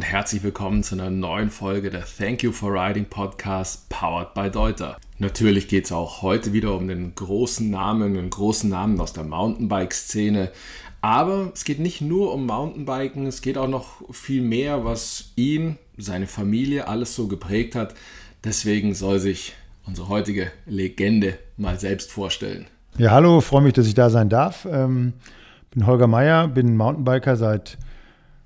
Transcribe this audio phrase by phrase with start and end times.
[0.00, 4.48] und herzlich willkommen zu einer neuen Folge der Thank You for Riding Podcast powered by
[4.50, 4.96] Deuter.
[5.18, 9.24] Natürlich geht es auch heute wieder um den großen Namen, den großen Namen aus der
[9.24, 10.52] Mountainbike-Szene.
[11.02, 15.76] Aber es geht nicht nur um Mountainbiken, es geht auch noch viel mehr, was ihn,
[15.98, 17.94] seine Familie, alles so geprägt hat.
[18.42, 19.52] Deswegen soll sich
[19.86, 22.68] unsere heutige Legende mal selbst vorstellen.
[22.96, 24.66] Ja, hallo, freue mich, dass ich da sein darf.
[24.70, 25.12] Ähm,
[25.72, 27.76] bin Holger Meier, bin Mountainbiker seit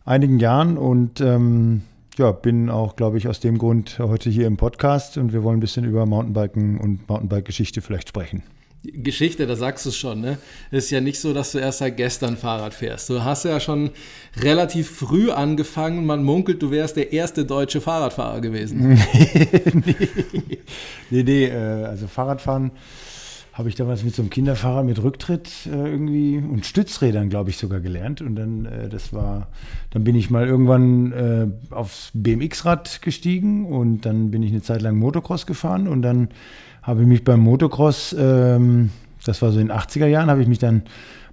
[0.04, 1.82] einigen Jahren und ähm,
[2.16, 5.58] ja, bin auch, glaube ich, aus dem Grund heute hier im Podcast und wir wollen
[5.58, 8.42] ein bisschen über Mountainbiken und Mountainbike-Geschichte vielleicht sprechen.
[8.84, 10.36] Geschichte, da sagst du es schon, ne?
[10.70, 13.08] Ist ja nicht so, dass du erst seit gestern Fahrrad fährst.
[13.08, 13.90] Du hast ja schon
[14.36, 16.04] relativ früh angefangen.
[16.04, 18.90] Man munkelt, du wärst der erste deutsche Fahrradfahrer gewesen.
[18.90, 19.48] nee,
[21.10, 22.72] nee, nee äh, also Fahrradfahren
[23.54, 27.56] habe ich damals mit so einem Kinderfahrrad mit Rücktritt äh, irgendwie und Stützrädern, glaube ich,
[27.56, 28.20] sogar gelernt.
[28.20, 29.46] Und dann, äh, das war,
[29.90, 34.82] dann bin ich mal irgendwann äh, aufs BMX-Rad gestiegen und dann bin ich eine Zeit
[34.82, 36.30] lang Motocross gefahren und dann
[36.82, 38.90] habe ich mich beim Motocross, ähm,
[39.24, 40.82] das war so in den 80er Jahren, habe ich mich dann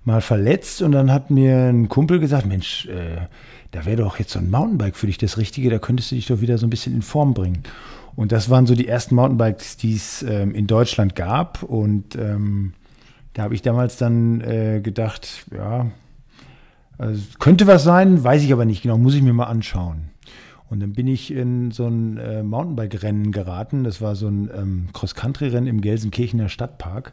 [0.05, 3.17] mal verletzt und dann hat mir ein Kumpel gesagt, Mensch, äh,
[3.71, 6.27] da wäre doch jetzt so ein Mountainbike für dich das Richtige, da könntest du dich
[6.27, 7.63] doch wieder so ein bisschen in Form bringen.
[8.15, 11.63] Und das waren so die ersten Mountainbikes, die es ähm, in Deutschland gab.
[11.63, 12.73] Und ähm,
[13.33, 15.87] da habe ich damals dann äh, gedacht, ja,
[16.97, 20.11] also könnte was sein, weiß ich aber nicht genau, muss ich mir mal anschauen.
[20.69, 23.83] Und dann bin ich in so ein äh, Mountainbike-Rennen geraten.
[23.83, 27.11] Das war so ein ähm, Cross-Country-Rennen im Gelsenkirchener Stadtpark.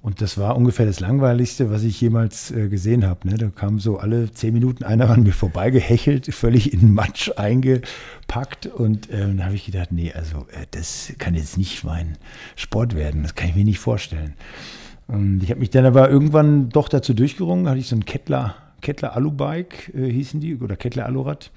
[0.00, 3.28] Und das war ungefähr das Langweiligste, was ich jemals äh, gesehen habe.
[3.28, 3.36] Ne?
[3.36, 8.66] Da kam so alle zehn Minuten einer an mir vorbeigehechelt, völlig in Matsch eingepackt.
[8.66, 12.16] Und äh, dann habe ich gedacht, nee, also äh, das kann jetzt nicht mein
[12.54, 13.22] Sport werden.
[13.22, 14.34] Das kann ich mir nicht vorstellen.
[15.08, 17.68] Und ich habe mich dann aber irgendwann doch dazu durchgerungen.
[17.68, 21.50] Hatte ich so ein Kettler, Kettler Alubike, äh, hießen die, oder Kettler Alurad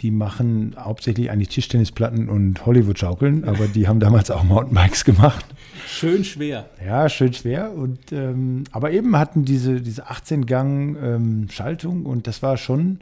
[0.00, 5.46] die machen hauptsächlich eigentlich Tischtennisplatten und Hollywood-Schaukeln, aber die haben damals auch Mountainbikes gemacht.
[5.86, 6.68] Schön schwer.
[6.84, 7.72] Ja, schön schwer.
[7.72, 12.98] Und, ähm, aber eben hatten diese, diese 18-Gang-Schaltung ähm, und das war schon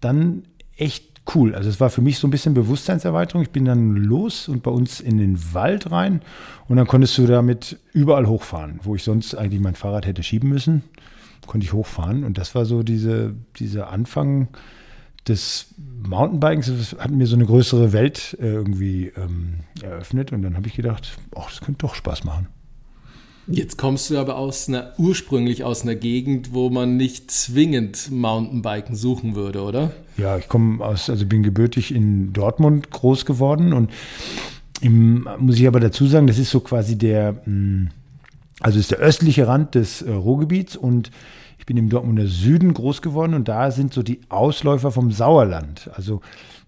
[0.00, 0.42] dann
[0.76, 1.54] echt cool.
[1.54, 3.42] Also es war für mich so ein bisschen Bewusstseinserweiterung.
[3.42, 6.20] Ich bin dann los und bei uns in den Wald rein
[6.68, 10.48] und dann konntest du damit überall hochfahren, wo ich sonst eigentlich mein Fahrrad hätte schieben
[10.48, 10.82] müssen,
[11.46, 12.24] konnte ich hochfahren.
[12.24, 14.48] Und das war so diese, dieser Anfang
[15.28, 15.66] des
[16.08, 20.74] Mountainbikens hat mir so eine größere Welt äh, irgendwie ähm, eröffnet und dann habe ich
[20.74, 22.48] gedacht, oh, das könnte doch Spaß machen.
[23.48, 28.96] Jetzt kommst du aber aus einer, ursprünglich aus einer Gegend, wo man nicht zwingend Mountainbiken
[28.96, 29.92] suchen würde, oder?
[30.16, 33.90] Ja, ich komme aus, also bin gebürtig in Dortmund groß geworden und
[34.80, 37.90] im, muss ich aber dazu sagen, das ist so quasi der, hm,
[38.60, 41.12] also ist der östliche Rand des äh, Ruhrgebiets und
[41.66, 45.90] ich bin im Dortmunder Süden groß geworden und da sind so die Ausläufer vom Sauerland.
[45.94, 46.20] Also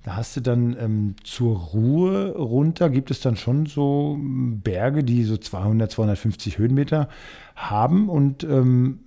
[0.02, 5.22] da hast du dann ähm, zur Ruhe runter, gibt es dann schon so Berge, die
[5.22, 7.08] so 200, 250 Höhenmeter
[7.54, 8.98] haben und ähm,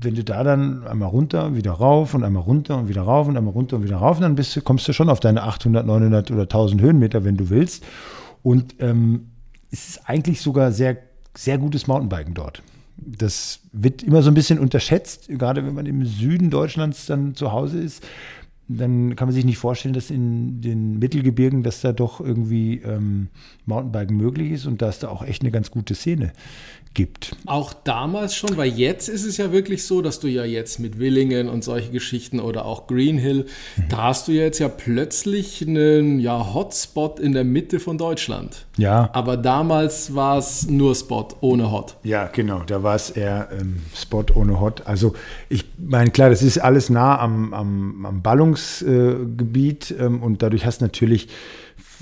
[0.00, 3.36] wenn du da dann einmal runter, wieder rauf und einmal runter und wieder rauf und
[3.36, 6.30] einmal runter und wieder rauf, dann bist du, kommst du schon auf deine 800, 900
[6.30, 7.84] oder 1000 Höhenmeter, wenn du willst.
[8.44, 9.30] Und ähm,
[9.72, 10.96] es ist eigentlich sogar sehr,
[11.36, 12.62] sehr gutes Mountainbiken dort
[12.96, 17.52] das wird immer so ein bisschen unterschätzt, gerade wenn man im Süden Deutschlands dann zu
[17.52, 18.04] Hause ist.
[18.66, 23.28] Dann kann man sich nicht vorstellen, dass in den Mittelgebirgen, dass da doch irgendwie ähm,
[23.66, 26.32] Mountainbiken möglich ist und dass da auch echt eine ganz gute Szene
[26.94, 27.36] gibt.
[27.46, 30.98] Auch damals schon, weil jetzt ist es ja wirklich so, dass du ja jetzt mit
[30.98, 33.46] Willingen und solche Geschichten oder auch Green Hill,
[33.76, 33.88] mhm.
[33.88, 38.66] da hast du jetzt ja plötzlich einen ja, Hotspot in der Mitte von Deutschland.
[38.76, 39.10] Ja.
[39.12, 41.96] Aber damals war es nur Spot ohne Hot.
[42.04, 44.86] Ja, genau, da war es eher ähm, Spot ohne Hot.
[44.86, 45.14] Also
[45.48, 50.64] ich meine, klar, das ist alles nah am, am, am Ballungsgebiet äh, ähm, und dadurch
[50.64, 51.28] hast du natürlich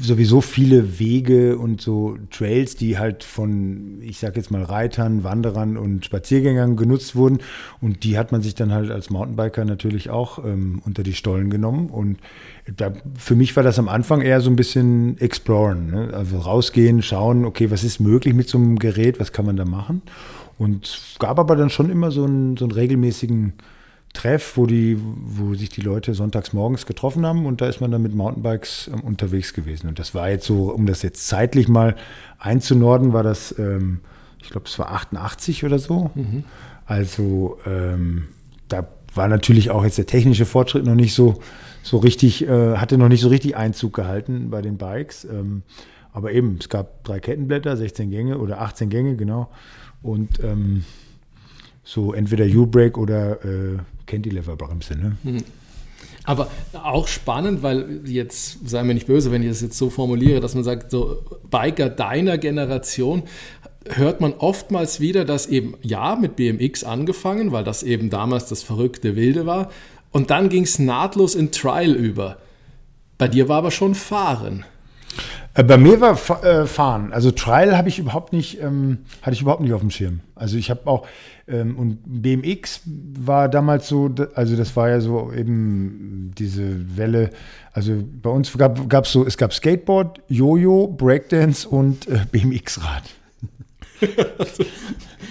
[0.00, 5.77] sowieso viele Wege und so Trails, die halt von, ich sag jetzt mal, Reitern, Wanderern
[5.77, 7.39] und Spaziergängern genutzt wurden.
[7.81, 11.50] Und die hat man sich dann halt als Mountainbiker natürlich auch ähm, unter die Stollen
[11.50, 11.89] genommen.
[11.89, 12.19] Und
[12.77, 15.91] da, für mich war das am Anfang eher so ein bisschen Exploren.
[15.91, 16.11] Ne?
[16.12, 19.65] Also rausgehen, schauen, okay, was ist möglich mit so einem Gerät, was kann man da
[19.65, 20.03] machen?
[20.59, 23.55] Und gab aber dann schon immer so einen, so einen regelmäßigen
[24.12, 27.91] Treff, wo, die, wo sich die Leute sonntags morgens getroffen haben und da ist man
[27.91, 29.88] dann mit Mountainbikes ähm, unterwegs gewesen.
[29.88, 31.97] Und das war jetzt so, um das jetzt zeitlich mal
[32.38, 34.00] einzunorden, war das, ähm,
[34.43, 36.11] ich glaube, es war 88 oder so.
[36.14, 36.44] Mhm.
[36.85, 38.29] Also ähm,
[38.69, 41.41] da war natürlich auch jetzt der technische Fortschritt noch nicht so,
[41.82, 45.25] so richtig, äh, hatte noch nicht so richtig Einzug gehalten bei den Bikes.
[45.25, 45.62] Ähm,
[46.12, 49.50] aber eben, es gab drei Kettenblätter, 16 Gänge oder 18 Gänge, genau.
[50.03, 50.85] Und ähm,
[51.82, 54.96] so entweder U-Brake oder äh, Cantilever-Bremse.
[54.96, 55.16] Ne?
[56.25, 60.40] Aber auch spannend, weil jetzt, sei mir nicht böse, wenn ich das jetzt so formuliere,
[60.40, 63.25] dass man sagt, so Biker deiner Generation,
[63.88, 68.62] hört man oftmals wieder, dass eben, ja, mit BMX angefangen, weil das eben damals das
[68.62, 69.70] verrückte Wilde war,
[70.12, 72.37] und dann ging es nahtlos in Trial über.
[73.19, 74.64] Bei dir war aber schon Fahren.
[75.54, 76.12] Äh, Bei mir war
[76.44, 77.12] äh, Fahren.
[77.12, 80.20] Also Trial habe ich überhaupt nicht, ähm, hatte ich überhaupt nicht auf dem Schirm.
[80.34, 81.06] Also ich habe auch
[81.46, 87.31] ähm, und BMX war damals so, also das war ja so eben diese Welle.
[87.72, 93.02] Also bei uns gab es so, es gab Skateboard, Jojo, Breakdance und äh, BMX-Rad.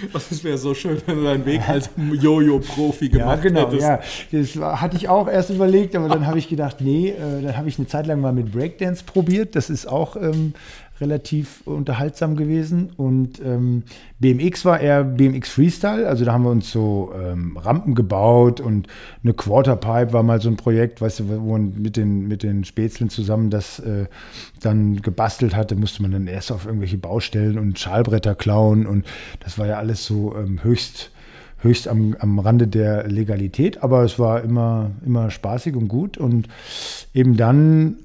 [0.12, 3.60] Das wäre so schön, wenn du deinen Weg als Jojo-Profi Ja, gemacht genau.
[3.70, 3.82] hättest.
[3.82, 4.00] Ja,
[4.32, 7.56] das war, hatte ich auch erst überlegt, aber dann habe ich gedacht, nee, äh, dann
[7.56, 9.54] habe ich eine Zeit lang mal mit Breakdance probiert.
[9.56, 10.54] Das ist auch ähm,
[11.02, 12.90] relativ unterhaltsam gewesen.
[12.96, 13.82] Und ähm,
[14.20, 16.08] BMX war eher BMX Freestyle.
[16.08, 18.86] Also da haben wir uns so ähm, Rampen gebaut und
[19.22, 22.64] eine Quarterpipe war mal so ein Projekt, weißt du, wo man mit den, mit den
[22.64, 24.06] Spätzlen zusammen das äh,
[24.60, 28.86] dann gebastelt hatte, musste man dann erst auf irgendwelche Baustellen und Schalbretter klauen.
[28.86, 29.04] Und
[29.40, 31.10] das war ja alles so ähm, höchst
[31.62, 36.18] höchst am, am Rande der Legalität, aber es war immer, immer spaßig und gut.
[36.18, 36.48] Und
[37.14, 37.96] eben dann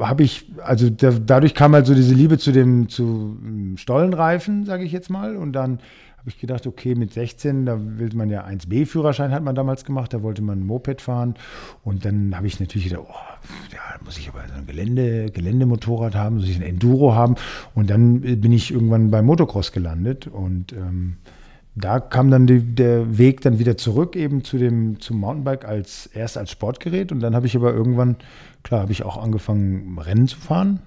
[0.00, 4.64] habe ich, also da, dadurch kam halt so diese Liebe zu dem, zu ähm, Stollenreifen,
[4.64, 5.36] sage ich jetzt mal.
[5.36, 5.78] Und dann
[6.18, 10.14] habe ich gedacht, okay, mit 16, da will man ja 1B-Führerschein hat man damals gemacht,
[10.14, 11.34] da wollte man ein Moped fahren.
[11.82, 16.14] Und dann habe ich natürlich gedacht, oh, ja, muss ich aber so ein Gelände, Geländemotorrad
[16.14, 17.34] haben, muss ich ein Enduro haben.
[17.74, 21.16] Und dann bin ich irgendwann beim Motocross gelandet und ähm,
[21.76, 26.06] da kam dann die, der Weg dann wieder zurück eben zu dem zum Mountainbike als
[26.06, 27.10] erst als Sportgerät.
[27.10, 28.16] Und dann habe ich aber irgendwann
[28.64, 30.80] klar habe ich auch angefangen Rennen zu fahren.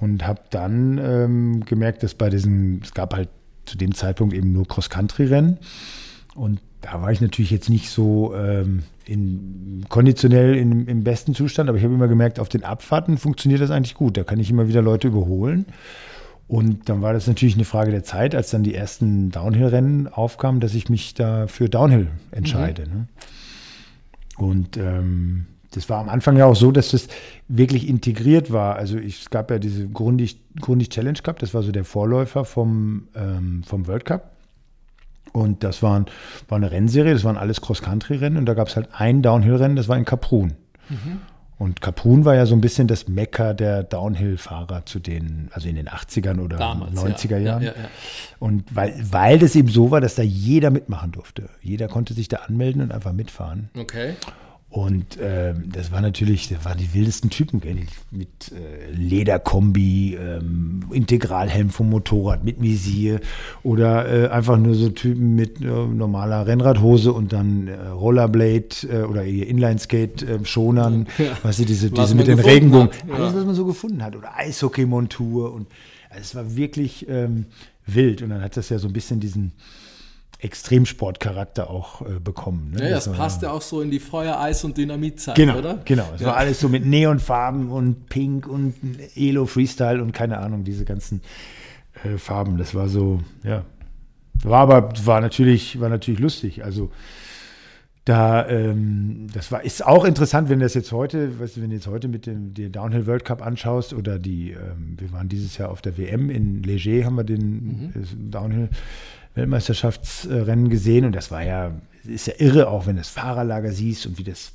[0.00, 3.28] Und habe dann ähm, gemerkt, dass bei diesen es gab halt
[3.64, 5.58] zu dem Zeitpunkt eben nur Cross-Country-Rennen.
[6.34, 11.68] Und da war ich natürlich jetzt nicht so ähm, in, konditionell in, im besten Zustand,
[11.68, 14.16] aber ich habe immer gemerkt, auf den Abfahrten funktioniert das eigentlich gut.
[14.16, 15.66] Da kann ich immer wieder Leute überholen.
[16.52, 20.60] Und dann war das natürlich eine Frage der Zeit, als dann die ersten Downhill-Rennen aufkamen,
[20.60, 22.82] dass ich mich da für Downhill entscheide.
[22.82, 23.06] Ne?
[24.36, 27.08] Und ähm, das war am Anfang ja auch so, dass das
[27.48, 28.76] wirklich integriert war.
[28.76, 32.44] Also ich, es gab ja diese Grundig, Grundig Challenge Cup, das war so der Vorläufer
[32.44, 34.32] vom, ähm, vom World Cup.
[35.32, 36.04] Und das waren,
[36.48, 39.88] war eine Rennserie, das waren alles Cross-Country-Rennen und da gab es halt ein Downhill-Rennen, das
[39.88, 40.52] war in Kaprun.
[41.62, 45.76] Und Kaprun war ja so ein bisschen das Mecker der Downhill-Fahrer zu den, also in
[45.76, 47.38] den 80ern oder Damals, 90er ja.
[47.38, 47.62] Jahren.
[47.62, 47.88] Ja, ja, ja.
[48.40, 51.48] Und weil, weil das eben so war, dass da jeder mitmachen durfte.
[51.60, 53.70] Jeder konnte sich da anmelden und einfach mitfahren.
[53.78, 54.14] Okay.
[54.72, 57.76] Und ähm, das war natürlich, das waren die wildesten Typen, gell?
[58.10, 63.20] Mit äh, Lederkombi, ähm, Integralhelm vom Motorrad mit Visier
[63.62, 69.02] oder äh, einfach nur so Typen mit äh, normaler Rennradhose und dann äh, Rollerblade äh,
[69.02, 71.36] oder ihr Inlineskate-Schonern, Ja.
[71.42, 73.14] weißt du, diese, Was diese mit den Regenbogen, ja.
[73.14, 75.66] alles, was man so gefunden hat oder Eishockey-Montur und
[76.08, 77.44] also es war wirklich ähm,
[77.86, 79.52] wild und dann hat das ja so ein bisschen diesen
[80.42, 82.72] Extremsportcharakter auch äh, bekommen.
[82.72, 82.84] Ne?
[82.84, 85.78] Ja, das war- passt ja auch so in die Feuer-, Eis- und Dynamitzeit, Genau, oder?
[85.84, 86.08] genau.
[86.14, 86.28] Es Ja.
[86.28, 88.74] war alles so mit Neonfarben und Pink und
[89.14, 91.20] Elo Freestyle und keine Ahnung, diese ganzen
[92.04, 92.58] äh, Farben.
[92.58, 93.64] Das war so, ja.
[94.42, 96.64] War aber, war natürlich, war natürlich lustig.
[96.64, 96.90] Also
[98.04, 101.76] da, ähm, das war, ist auch interessant, wenn das jetzt heute, weißt du, wenn du
[101.76, 105.56] jetzt heute mit dem den Downhill World Cup anschaust oder die, ähm, wir waren dieses
[105.56, 108.70] Jahr auf der WM in Leger, haben wir den äh, Downhill
[109.34, 111.72] Weltmeisterschaftsrennen gesehen und das war ja,
[112.04, 114.52] ist ja irre, auch wenn du das Fahrerlager siehst und wie das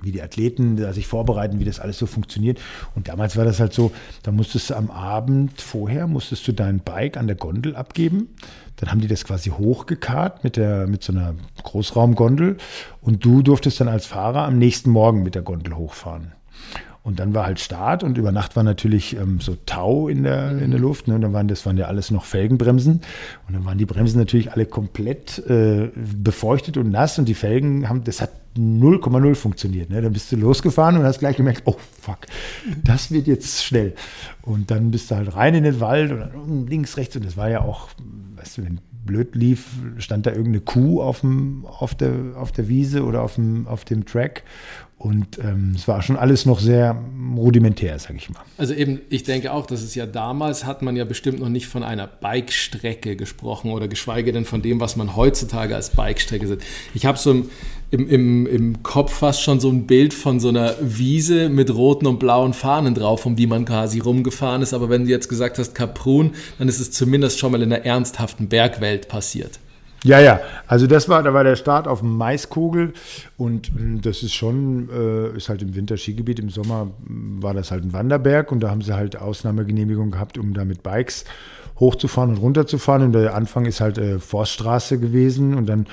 [0.00, 2.60] wie die Athleten da sich vorbereiten, wie das alles so funktioniert.
[2.94, 6.80] Und damals war das halt so, da musstest du am Abend vorher, musstest du dein
[6.80, 8.28] Bike an der Gondel abgeben.
[8.76, 12.56] Dann haben die das quasi hochgekarrt mit, der, mit so einer Großraumgondel
[13.00, 16.32] und du durftest dann als Fahrer am nächsten Morgen mit der Gondel hochfahren.
[17.04, 20.56] Und dann war halt Start und über Nacht war natürlich ähm, so Tau in der,
[20.58, 21.08] in der Luft.
[21.08, 21.16] Ne?
[21.16, 23.00] Und dann waren das waren ja alles noch Felgenbremsen.
[23.48, 27.88] Und dann waren die Bremsen natürlich alle komplett äh, befeuchtet und nass und die Felgen
[27.88, 29.90] haben, das hat 0,0 funktioniert.
[29.90, 30.00] Ne?
[30.00, 32.18] Dann bist du losgefahren und hast gleich gemerkt, oh fuck,
[32.84, 33.94] das wird jetzt schnell.
[34.42, 37.16] Und dann bist du halt rein in den Wald und links, rechts.
[37.16, 37.88] Und das war ja auch,
[38.36, 39.66] weißt du, wenn blöd lief,
[39.98, 43.84] stand da irgendeine Kuh auf, dem, auf, der, auf der Wiese oder auf dem, auf
[43.84, 44.44] dem Track.
[45.02, 46.96] Und ähm, es war schon alles noch sehr
[47.36, 48.38] rudimentär, sag ich mal.
[48.56, 51.66] Also eben, ich denke auch, dass es ja damals hat man ja bestimmt noch nicht
[51.66, 56.60] von einer Bike-Strecke gesprochen oder geschweige denn von dem, was man heutzutage als Bike-Strecke sieht.
[56.94, 57.50] Ich habe so im,
[57.90, 62.06] im, im, im Kopf fast schon so ein Bild von so einer Wiese mit roten
[62.06, 64.72] und blauen Fahnen drauf, um die man quasi rumgefahren ist.
[64.72, 66.30] Aber wenn du jetzt gesagt hast Kaprun,
[66.60, 69.58] dann ist es zumindest schon mal in einer ernsthaften Bergwelt passiert.
[70.04, 72.92] Ja, ja, also das war, da war der Start auf dem Maiskogel
[73.36, 77.54] und mh, das ist schon, äh, ist halt im Winter Skigebiet, im Sommer mh, war
[77.54, 81.24] das halt ein Wanderberg und da haben sie halt Ausnahmegenehmigung gehabt, um da mit Bikes
[81.78, 85.86] hochzufahren und runterzufahren und der Anfang ist halt äh, Forststraße gewesen und dann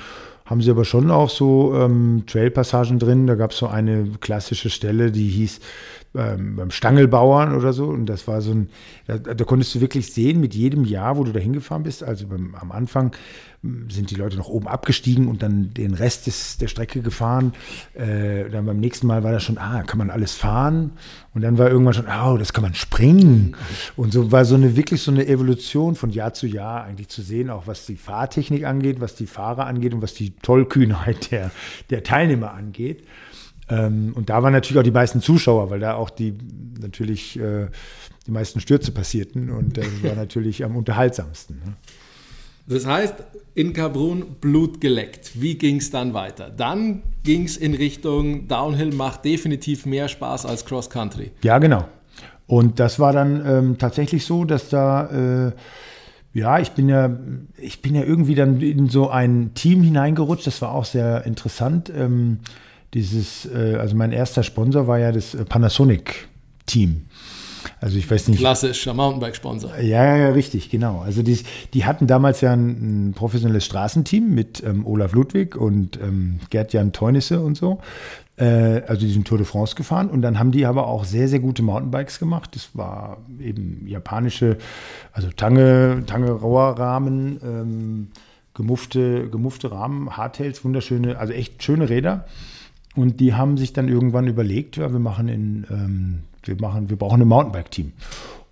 [0.44, 3.28] haben sie aber schon auch so ähm, Trailpassagen drin.
[3.28, 5.60] Da gab es so eine klassische Stelle, die hieß
[6.14, 7.86] ähm, beim Stangelbauern oder so.
[7.86, 8.70] Und das war so ein,
[9.06, 12.26] da, da, konntest du wirklich sehen, mit jedem Jahr, wo du da hingefahren bist, also
[12.26, 13.12] beim, am Anfang
[13.62, 17.52] sind die Leute noch oben abgestiegen und dann den Rest des, der Strecke gefahren.
[17.92, 20.92] Äh, dann beim nächsten Mal war das schon, ah, kann man alles fahren.
[21.34, 23.54] Und dann war irgendwann schon, oh, das kann man springen.
[23.96, 27.20] Und so war so eine wirklich so eine Evolution von Jahr zu Jahr eigentlich zu
[27.20, 31.50] sehen, auch was die Fahrtechnik angeht, was die Fahrer angeht und was die Tollkühnheit der,
[31.90, 33.04] der Teilnehmer angeht.
[33.70, 36.34] Ähm, und da waren natürlich auch die meisten Zuschauer, weil da auch die
[36.80, 37.68] natürlich äh,
[38.26, 41.56] die meisten Stürze passierten und das war natürlich am unterhaltsamsten.
[41.64, 41.74] Ne?
[42.66, 43.14] Das heißt,
[43.54, 45.32] in Kabrun Blut geleckt.
[45.40, 46.50] Wie ging es dann weiter?
[46.50, 51.32] Dann ging es in Richtung Downhill, macht definitiv mehr Spaß als Cross Country.
[51.42, 51.86] Ja, genau.
[52.46, 55.52] Und das war dann ähm, tatsächlich so, dass da, äh,
[56.32, 57.18] ja, ich bin ja,
[57.56, 60.46] ich bin ja irgendwie dann in so ein Team hineingerutscht.
[60.46, 61.92] Das war auch sehr interessant.
[61.94, 62.38] Ähm,
[62.94, 67.06] dieses, äh, also mein erster Sponsor war ja das Panasonic-Team.
[67.80, 68.38] Also ich weiß nicht.
[68.38, 69.78] Klassischer Mountainbike-Sponsor.
[69.80, 71.00] Ja, ja, richtig, genau.
[71.00, 71.38] Also die,
[71.74, 76.92] die hatten damals ja ein, ein professionelles Straßenteam mit ähm, Olaf Ludwig und ähm, Gerd-Jan
[76.92, 77.80] Teunisse und so.
[78.36, 81.28] Äh, also die sind Tour de France gefahren und dann haben die aber auch sehr,
[81.28, 82.50] sehr gute Mountainbikes gemacht.
[82.54, 84.56] Das war eben japanische,
[85.12, 88.08] also Tange, Tange Rahmen, ähm,
[88.54, 92.26] gemuffte, gemuffte Rahmen, Hardtails, wunderschöne, also echt schöne Räder.
[92.96, 96.96] Und die haben sich dann irgendwann überlegt, ja, wir machen in ähm, wir machen, wir
[96.96, 97.92] brauchen ein Mountainbike-Team.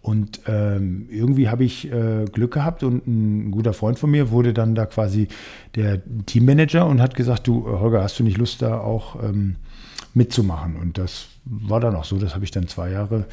[0.01, 4.55] Und ähm, irgendwie habe ich äh, Glück gehabt und ein guter Freund von mir wurde
[4.55, 5.29] dann da quasi
[5.75, 9.57] der Teammanager und hat gesagt, du Holger, hast du nicht Lust da auch ähm,
[10.15, 10.77] mitzumachen?
[10.77, 13.27] Und das war dann auch so, das habe ich dann zwei Jahre,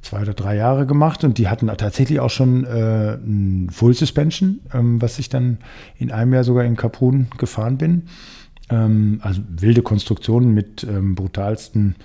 [0.00, 4.60] zwei oder drei Jahre gemacht und die hatten tatsächlich auch schon äh, ein Full Suspension,
[4.72, 5.58] ähm, was ich dann
[5.98, 8.04] in einem Jahr sogar in Kaprun gefahren bin.
[8.68, 11.96] Ähm, also wilde Konstruktionen mit ähm, brutalsten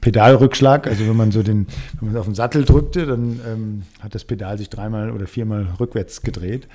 [0.00, 0.86] Pedalrückschlag.
[0.86, 1.66] Also wenn man so den,
[2.00, 5.66] wenn man auf den Sattel drückte, dann ähm, hat das Pedal sich dreimal oder viermal
[5.78, 6.68] rückwärts gedreht.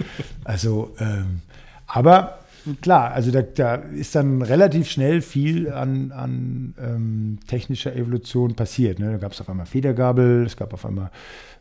[0.44, 1.42] Also, ähm,
[1.88, 2.40] aber
[2.82, 9.00] klar, also da, da, ist dann relativ schnell viel an, an ähm, technischer Evolution passiert.
[9.00, 9.12] Ne?
[9.12, 11.12] Da gab es auf einmal Federgabel, es gab auf einmal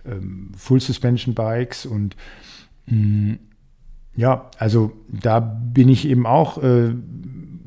[0.04, 2.16] ähm, Full Suspension Bikes und
[2.86, 3.38] mh, mm,
[4.14, 6.90] ja, also da bin ich eben auch äh,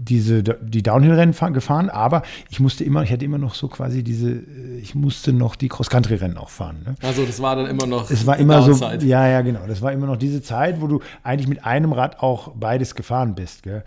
[0.07, 4.29] diese, die Downhill-Rennen gefahren, aber ich musste immer, ich hatte immer noch so quasi diese,
[4.29, 6.77] äh, ich musste noch die Cross-Country-Rennen auch fahren.
[6.85, 6.95] Ne?
[7.01, 9.62] Also das war dann immer noch Es war immer so, ja, ja, genau.
[9.67, 13.35] Das war immer noch diese Zeit, wo du eigentlich mit einem Rad auch beides gefahren
[13.35, 13.63] bist.
[13.63, 13.83] Gell?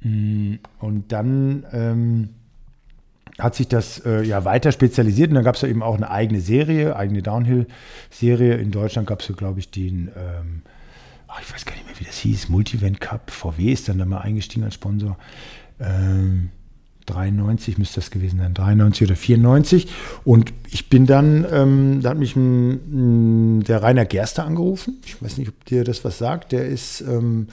[0.00, 2.28] Mm, und dann ähm,
[3.38, 6.10] hat sich das äh, ja weiter spezialisiert und dann gab es ja eben auch eine
[6.10, 8.54] eigene Serie, eigene Downhill-Serie.
[8.54, 10.62] In Deutschland gab es ja, glaube ich, den ähm,
[11.28, 14.04] ach, ich weiß gar nicht mehr, wie das hieß, Multivent Cup, VW ist dann da
[14.04, 15.16] mal eingestiegen als Sponsor.
[15.80, 16.50] Ähm,
[17.08, 19.88] 93 müsste das gewesen sein, 93 oder 94.
[20.24, 24.98] Und ich bin dann, ähm, da hat mich m, der Rainer Gerster angerufen.
[25.04, 26.52] Ich weiß nicht, ob dir das was sagt.
[26.52, 27.48] Der ist, ähm,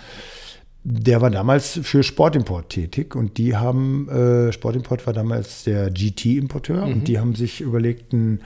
[0.83, 6.85] der war damals für Sportimport tätig und die haben, äh, Sportimport war damals der GT-Importeur
[6.85, 6.93] mhm.
[6.93, 8.41] und die haben sich überlegt, ein,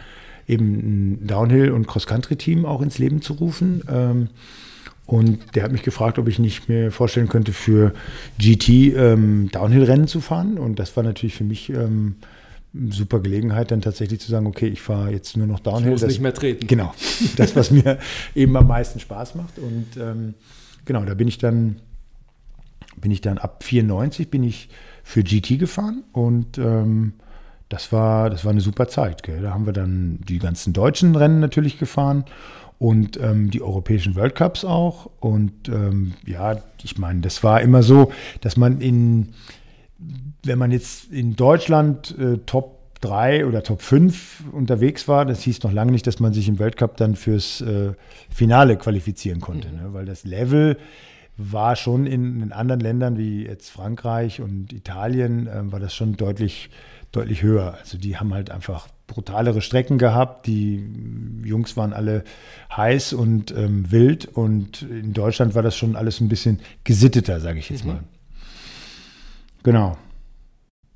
[0.47, 3.83] eben ein Downhill- und Cross-Country-Team auch ins Leben zu rufen.
[3.89, 4.29] Ähm,
[5.09, 7.93] und der hat mich gefragt, ob ich nicht mir vorstellen könnte, für
[8.37, 10.59] GT ähm, Downhill-Rennen zu fahren.
[10.59, 12.17] Und das war natürlich für mich ähm,
[12.91, 15.87] super Gelegenheit, dann tatsächlich zu sagen, okay, ich fahre jetzt nur noch Downhill.
[15.87, 16.67] Ich muss das, nicht mehr treten.
[16.67, 16.93] Genau,
[17.37, 17.97] das, was mir
[18.35, 19.57] eben am meisten Spaß macht.
[19.57, 20.35] Und ähm,
[20.85, 21.77] genau, da bin ich dann,
[22.97, 24.69] bin ich dann ab 94 bin ich
[25.03, 27.13] für GT gefahren und ähm,
[27.67, 29.23] das war, das war eine super Zeit.
[29.23, 29.41] Gell?
[29.41, 32.25] Da haben wir dann die ganzen deutschen Rennen natürlich gefahren
[32.79, 35.09] und ähm, die europäischen World Cups auch.
[35.19, 39.33] Und ähm, ja, ich meine, das war immer so, dass man in,
[40.43, 45.63] wenn man jetzt in Deutschland äh, Top 3 oder Top 5 unterwegs war, das hieß
[45.63, 47.93] noch lange nicht, dass man sich im Weltcup dann fürs äh,
[48.29, 49.75] Finale qualifizieren konnte, mhm.
[49.75, 49.93] ne?
[49.93, 50.77] weil das Level
[51.37, 56.17] war schon in, in, anderen Ländern wie jetzt Frankreich und Italien, äh, war das schon
[56.17, 56.69] deutlich,
[57.11, 57.77] deutlich höher.
[57.79, 60.47] Also die haben halt einfach brutalere Strecken gehabt.
[60.47, 60.87] Die
[61.43, 62.23] Jungs waren alle
[62.75, 67.59] heiß und ähm, wild und in Deutschland war das schon alles ein bisschen gesitteter, sage
[67.59, 67.91] ich jetzt mhm.
[67.91, 68.03] mal.
[69.63, 69.97] Genau.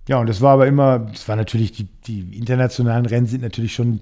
[0.08, 3.74] Ja, und das war aber immer, das war natürlich, die, die internationalen Rennen sind natürlich
[3.74, 4.02] schon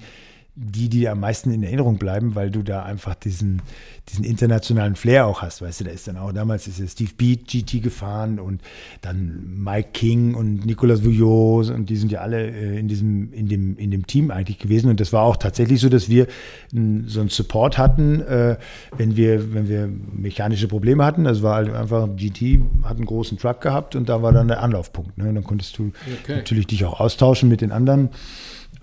[0.54, 3.62] die, die am meisten in Erinnerung bleiben, weil du da einfach diesen,
[4.10, 5.62] diesen internationalen Flair auch hast.
[5.62, 8.62] Weißt du, da ist dann auch damals ist ja Steve Beat GT gefahren und
[9.02, 13.48] dann Mike King und Nicolas Vouillot und die sind ja alle äh, in diesem, in
[13.48, 14.90] dem, in dem Team eigentlich gewesen.
[14.90, 16.28] Und das war auch tatsächlich so, dass wir
[16.72, 18.58] so einen Support hatten, äh,
[18.98, 21.24] wenn wir, wenn wir mechanische Probleme hatten.
[21.24, 24.62] Das war halt einfach, GT hat einen großen Truck gehabt und da war dann der
[24.62, 25.18] Anlaufpunkt.
[25.18, 25.30] Ne?
[25.30, 25.94] Und dann konntest du
[26.24, 26.36] okay.
[26.36, 28.10] natürlich dich auch austauschen mit den anderen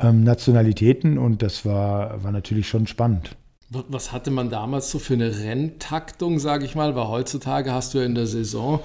[0.01, 3.37] ähm, Nationalitäten und das war, war natürlich schon spannend.
[3.71, 6.97] Was hatte man damals so für eine Renntaktung, sage ich mal?
[6.97, 8.81] Weil heutzutage hast du ja in der Saison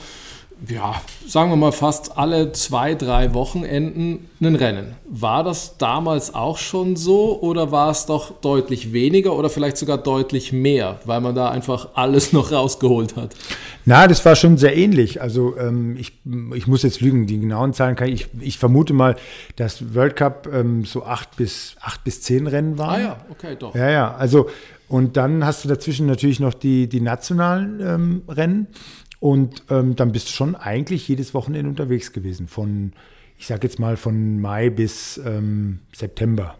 [0.69, 4.95] ja, sagen wir mal fast alle zwei, drei Wochenenden ein Rennen.
[5.05, 9.97] War das damals auch schon so oder war es doch deutlich weniger oder vielleicht sogar
[9.97, 13.35] deutlich mehr, weil man da einfach alles noch rausgeholt hat?
[13.85, 15.21] Na, das war schon sehr ähnlich.
[15.21, 16.13] Also ähm, ich,
[16.53, 19.15] ich muss jetzt lügen, die genauen Zahlen kann ich, ich vermute mal,
[19.57, 22.95] dass World Cup ähm, so acht bis, acht bis zehn Rennen waren.
[22.95, 23.75] Ah ja, okay, doch.
[23.75, 24.47] Ja, ja, also
[24.93, 28.67] und dann hast du dazwischen natürlich noch die, die nationalen ähm, Rennen.
[29.23, 32.49] Und ähm, dann bist du schon eigentlich jedes Wochenende unterwegs gewesen.
[32.49, 32.91] Von,
[33.37, 36.57] ich sag jetzt mal, von Mai bis ähm, September.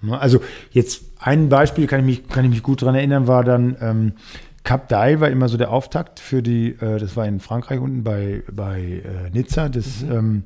[0.00, 0.40] Ne, also
[0.70, 4.12] jetzt ein Beispiel, kann ich mich, kann ich mich gut daran erinnern, war dann ähm,
[4.64, 8.04] Cap d'Aille war immer so der Auftakt für die, äh, das war in Frankreich unten
[8.04, 9.68] bei, bei äh, Nizza.
[9.68, 10.44] Das, mhm.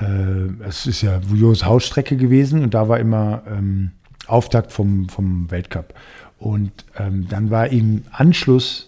[0.00, 3.92] ähm, äh, ist ja Vouillots Hausstrecke gewesen und da war immer ähm,
[4.26, 5.94] Auftakt vom, vom Weltcup.
[6.36, 8.85] Und ähm, dann war im Anschluss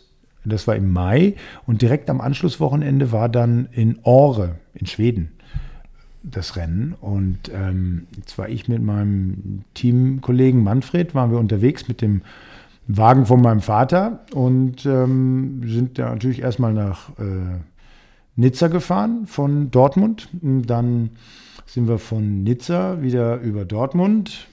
[0.49, 1.35] das war im Mai
[1.67, 5.33] und direkt am Anschlusswochenende war dann in Åre in Schweden
[6.23, 6.95] das Rennen.
[7.01, 12.23] Und ähm, jetzt war ich mit meinem Teamkollegen Manfred, waren wir unterwegs mit dem
[12.87, 17.59] Wagen von meinem Vater und ähm, sind da natürlich erstmal nach äh,
[18.37, 20.29] Nizza gefahren von Dortmund.
[20.41, 21.11] Und dann
[21.67, 24.49] sind wir von Nizza wieder über Dortmund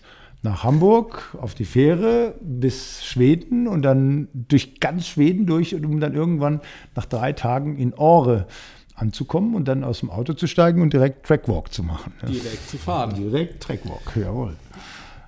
[0.46, 6.14] nach Hamburg auf die Fähre bis Schweden und dann durch ganz Schweden durch, um dann
[6.14, 6.62] irgendwann
[6.96, 8.48] nach drei Tagen in Åre
[8.96, 12.14] anzukommen und dann aus dem Auto zu steigen und direkt Trackwalk zu machen.
[12.22, 13.14] Direkt zu fahren.
[13.16, 14.56] Direkt Trackwalk, jawohl.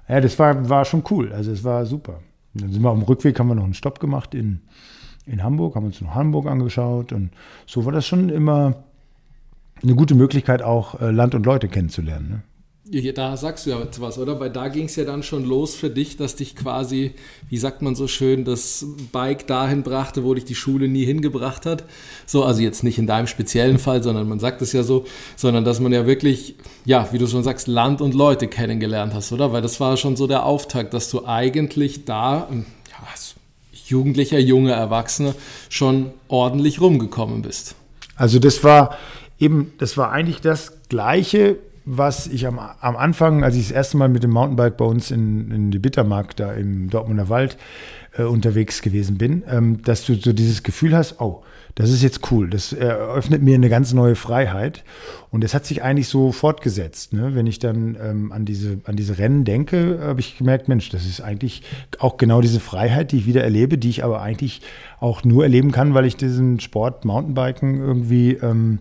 [0.07, 1.33] Ja, das war, war schon cool.
[1.33, 2.19] Also es war super.
[2.53, 4.61] Und dann sind wir auf dem Rückweg, haben wir noch einen Stopp gemacht in,
[5.25, 7.31] in Hamburg, haben uns noch Hamburg angeschaut und
[7.65, 8.83] so war das schon immer
[9.83, 12.29] eine gute Möglichkeit, auch äh, Land und Leute kennenzulernen.
[12.29, 12.41] Ne?
[13.15, 14.39] Da sagst du ja was, oder?
[14.39, 17.13] Weil da ging es ja dann schon los für dich, dass dich quasi,
[17.49, 21.65] wie sagt man so schön, das Bike dahin brachte, wo dich die Schule nie hingebracht
[21.65, 21.83] hat.
[22.25, 25.65] So, also jetzt nicht in deinem speziellen Fall, sondern man sagt es ja so, sondern
[25.65, 29.51] dass man ja wirklich, ja, wie du schon sagst, Land und Leute kennengelernt hast, oder?
[29.51, 33.35] Weil das war schon so der Auftakt, dass du eigentlich da, ja, als
[33.73, 35.35] jugendlicher, junger Erwachsener
[35.69, 37.75] schon ordentlich rumgekommen bist.
[38.15, 38.97] Also das war
[39.39, 41.57] eben, das war eigentlich das Gleiche,
[41.89, 45.09] was ich am, am Anfang, als ich das erste Mal mit dem Mountainbike bei uns
[45.09, 47.57] in, in die Bittermark da im Dortmunder Wald
[48.17, 51.43] äh, unterwegs gewesen bin, ähm, dass du so dieses Gefühl hast, oh,
[51.75, 54.83] das ist jetzt cool, das eröffnet mir eine ganz neue Freiheit.
[55.29, 57.13] Und das hat sich eigentlich so fortgesetzt.
[57.13, 57.35] Ne?
[57.35, 61.05] Wenn ich dann ähm, an, diese, an diese Rennen denke, habe ich gemerkt, Mensch, das
[61.05, 61.61] ist eigentlich
[61.99, 64.61] auch genau diese Freiheit, die ich wieder erlebe, die ich aber eigentlich
[64.99, 68.79] auch nur erleben kann, weil ich diesen Sport Mountainbiken irgendwie ähm,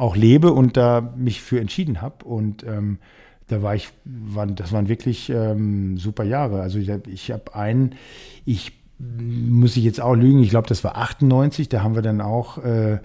[0.00, 2.24] auch lebe und da mich für entschieden habe.
[2.24, 2.98] Und ähm,
[3.48, 6.62] da war ich, waren, das waren wirklich ähm, super Jahre.
[6.62, 7.94] Also ich, ich habe einen,
[8.44, 12.20] ich muss ich jetzt auch lügen, ich glaube, das war 98, da haben wir dann
[12.20, 12.98] auch äh,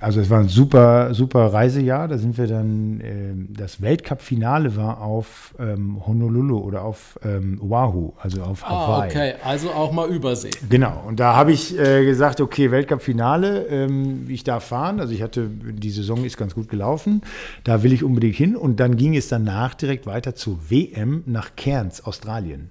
[0.00, 2.08] also es war ein super, super Reisejahr.
[2.08, 8.12] Da sind wir dann, äh, das Weltcup-Finale war auf ähm, Honolulu oder auf ähm, Oahu,
[8.18, 9.02] also auf ah, Hawaii.
[9.02, 10.50] Ah, okay, also auch mal Übersee.
[10.70, 14.98] Genau, und da habe ich äh, gesagt, okay, Weltcup-Finale, ähm, ich darf fahren.
[14.98, 17.20] Also ich hatte, die Saison ist ganz gut gelaufen,
[17.64, 18.56] da will ich unbedingt hin.
[18.56, 22.70] Und dann ging es danach direkt weiter zur WM nach Cairns, Australien.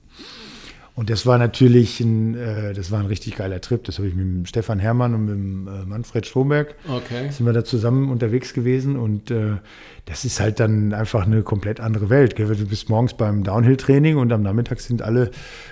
[0.95, 3.83] Und das war natürlich ein, äh, das war ein richtig geiler Trip.
[3.83, 7.31] Das habe ich mit dem Stefan Herrmann und mit dem äh, Manfred Stromberg okay.
[7.31, 8.95] sind wir da zusammen unterwegs gewesen.
[8.95, 9.57] Und äh,
[10.05, 12.35] das ist halt dann einfach eine komplett andere Welt.
[12.35, 12.45] Gell?
[12.45, 15.31] Du bist morgens beim Downhill-Training und am Nachmittag sind alle,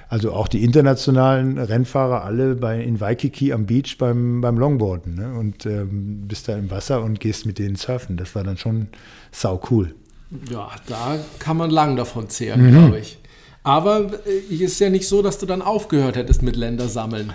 [0.09, 5.13] also auch die internationalen Rennfahrer, alle bei, in Waikiki am Beach beim, beim Longboarden.
[5.13, 5.33] Ne?
[5.37, 8.17] Und ähm, bist da im Wasser und gehst mit denen surfen.
[8.17, 8.87] Das war dann schon
[9.31, 9.93] sau cool.
[10.49, 12.71] Ja, da kann man lang davon zehren, mhm.
[12.71, 13.20] glaube ich.
[13.63, 17.33] Aber es äh, ist ja nicht so, dass du dann aufgehört hättest mit Ländersammeln.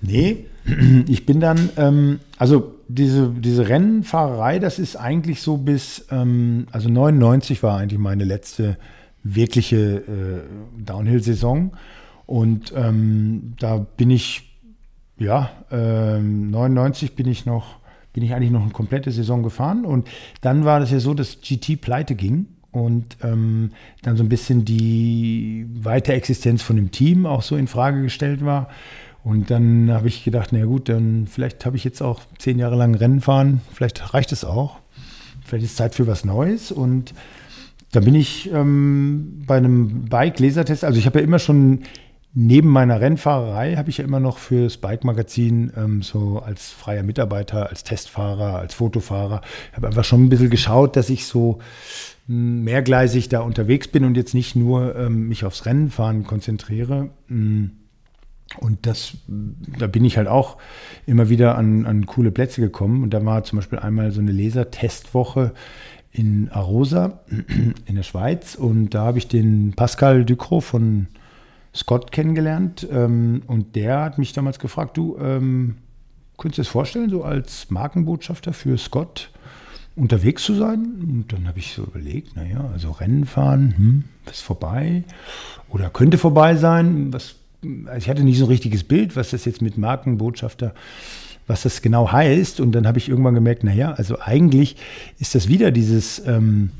[0.00, 0.46] Nee,
[1.08, 6.88] ich bin dann, ähm, also diese, diese Rennfahrerei, das ist eigentlich so bis, ähm, also
[6.88, 8.76] 99 war eigentlich meine letzte
[9.22, 11.72] wirkliche äh, Downhill-Saison.
[12.26, 14.60] Und ähm, da bin ich,
[15.18, 17.78] ja, äh, 99 bin ich noch,
[18.12, 19.84] bin ich eigentlich noch eine komplette Saison gefahren.
[19.84, 20.08] Und
[20.42, 23.70] dann war das ja so, dass GT pleite ging und ähm,
[24.02, 28.68] dann so ein bisschen die Weiterexistenz von dem Team auch so in Frage gestellt war.
[29.24, 32.76] Und dann habe ich gedacht, na gut, dann vielleicht habe ich jetzt auch zehn Jahre
[32.76, 34.78] lang Rennen fahren, vielleicht reicht es auch.
[35.42, 36.70] Vielleicht ist es Zeit für was Neues.
[36.70, 37.14] Und
[37.92, 41.80] da bin ich ähm, bei einem Bike-Lasertest, also ich habe ja immer schon
[42.38, 47.70] neben meiner Rennfahrerei, habe ich ja immer noch fürs Bike-Magazin ähm, so als freier Mitarbeiter,
[47.70, 49.40] als Testfahrer, als Fotofahrer,
[49.72, 51.60] habe einfach schon ein bisschen geschaut, dass ich so
[52.28, 57.08] hm, mehrgleisig da unterwegs bin und jetzt nicht nur ähm, mich aufs Rennenfahren konzentriere.
[57.28, 57.70] Hm.
[58.60, 60.58] Und das, da bin ich halt auch
[61.06, 63.02] immer wieder an, an coole Plätze gekommen.
[63.02, 65.52] Und da war zum Beispiel einmal so eine Lasertestwoche
[66.12, 67.20] in Arosa
[67.86, 68.54] in der Schweiz.
[68.54, 71.06] Und da habe ich den Pascal Ducrot von
[71.76, 72.86] Scott kennengelernt.
[72.90, 75.76] Ähm, und der hat mich damals gefragt, du, ähm,
[76.38, 79.30] könntest dir das vorstellen, so als Markenbotschafter für Scott
[79.94, 80.96] unterwegs zu sein?
[81.00, 85.04] Und dann habe ich so überlegt, naja, also Rennen fahren, hm, ist vorbei
[85.68, 87.12] oder könnte vorbei sein.
[87.12, 87.36] Was
[87.86, 90.74] also ich hatte nicht so ein richtiges Bild, was das jetzt mit Markenbotschafter,
[91.46, 92.60] was das genau heißt.
[92.60, 94.76] Und dann habe ich irgendwann gemerkt, naja, also eigentlich
[95.18, 96.70] ist das wieder dieses, ähm,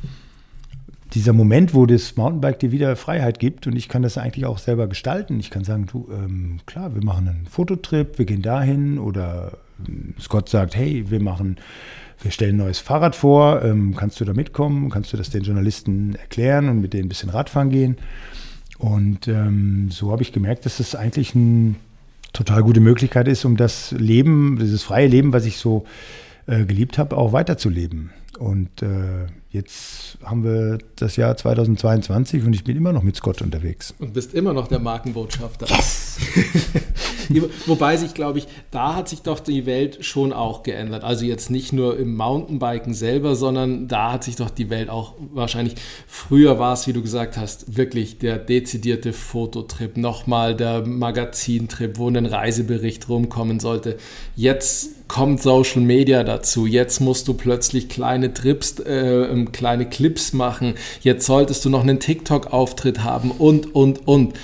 [1.12, 4.59] dieser Moment, wo das Mountainbike dir wieder Freiheit gibt und ich kann das eigentlich auch
[4.59, 5.38] selber gestalten.
[5.38, 10.14] Ich kann sagen, du, ähm, klar, wir machen einen Fototrip, wir gehen dahin oder ähm,
[10.21, 11.57] Scott sagt, hey, wir machen,
[12.23, 15.42] wir stellen ein neues Fahrrad vor, ähm, kannst du da mitkommen, kannst du das den
[15.42, 17.97] Journalisten erklären und mit denen ein bisschen Radfahren gehen.
[18.79, 21.77] Und ähm, so habe ich gemerkt, dass das eigentlich eine
[22.33, 25.87] total gute Möglichkeit ist, um das Leben, dieses freie Leben, was ich so
[26.47, 28.11] äh, geliebt habe, auch weiterzuleben.
[28.38, 33.42] Und äh, jetzt haben wir das Jahr 2022 und ich bin immer noch mit Scott
[33.42, 33.95] unterwegs.
[33.99, 35.66] Und bist immer noch der Markenbotschafter.
[35.66, 36.19] Yes!
[37.66, 41.03] Wobei sich, glaube ich, da hat sich doch die Welt schon auch geändert.
[41.03, 45.14] Also jetzt nicht nur im Mountainbiken selber, sondern da hat sich doch die Welt auch
[45.33, 45.75] wahrscheinlich,
[46.07, 52.09] früher war es, wie du gesagt hast, wirklich der dezidierte Fototrip, nochmal der Magazintrip, wo
[52.09, 53.97] ein Reisebericht rumkommen sollte.
[54.37, 56.66] Jetzt kommt Social Media dazu.
[56.66, 60.75] Jetzt musst du plötzlich kleine Trips, äh, kleine Clips machen.
[61.01, 64.35] Jetzt solltest du noch einen TikTok-Auftritt haben und, und, und.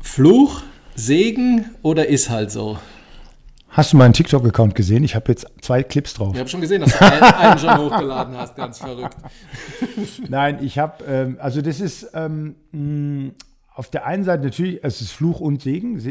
[0.00, 0.62] Fluch
[0.94, 2.78] Segen oder ist halt so?
[3.72, 5.02] Hast du meinen TikTok-Account gesehen?
[5.02, 6.34] Ich habe jetzt zwei Clips drauf.
[6.34, 8.54] Ich habe schon gesehen, dass du einen schon hochgeladen hast.
[8.54, 9.16] Ganz verrückt.
[10.28, 13.34] Nein, ich habe, ähm, also das ist ähm,
[13.74, 16.04] auf der einen Seite natürlich, es ist Fluch und Segen,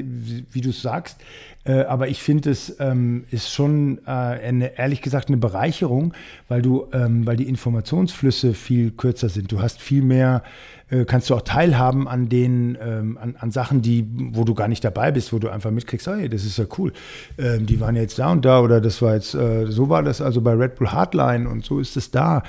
[0.52, 1.18] wie, du es sagst.
[1.64, 6.14] Äh, aber ich finde, es ähm, ist schon äh, eine, ehrlich gesagt eine Bereicherung,
[6.48, 9.52] weil du, ähm, weil die Informationsflüsse viel kürzer sind.
[9.52, 10.44] Du hast viel mehr
[10.92, 14.68] äh, kannst du auch teilhaben an den, ähm, an, an, Sachen, die, wo du gar
[14.68, 16.92] nicht dabei bist, wo du einfach mitkriegst, hey, das ist ja cool.
[17.38, 20.22] Ähm, die waren jetzt da und da oder das war jetzt, äh, so war das
[20.22, 22.44] also bei Red Bull Hardline und so ist es da.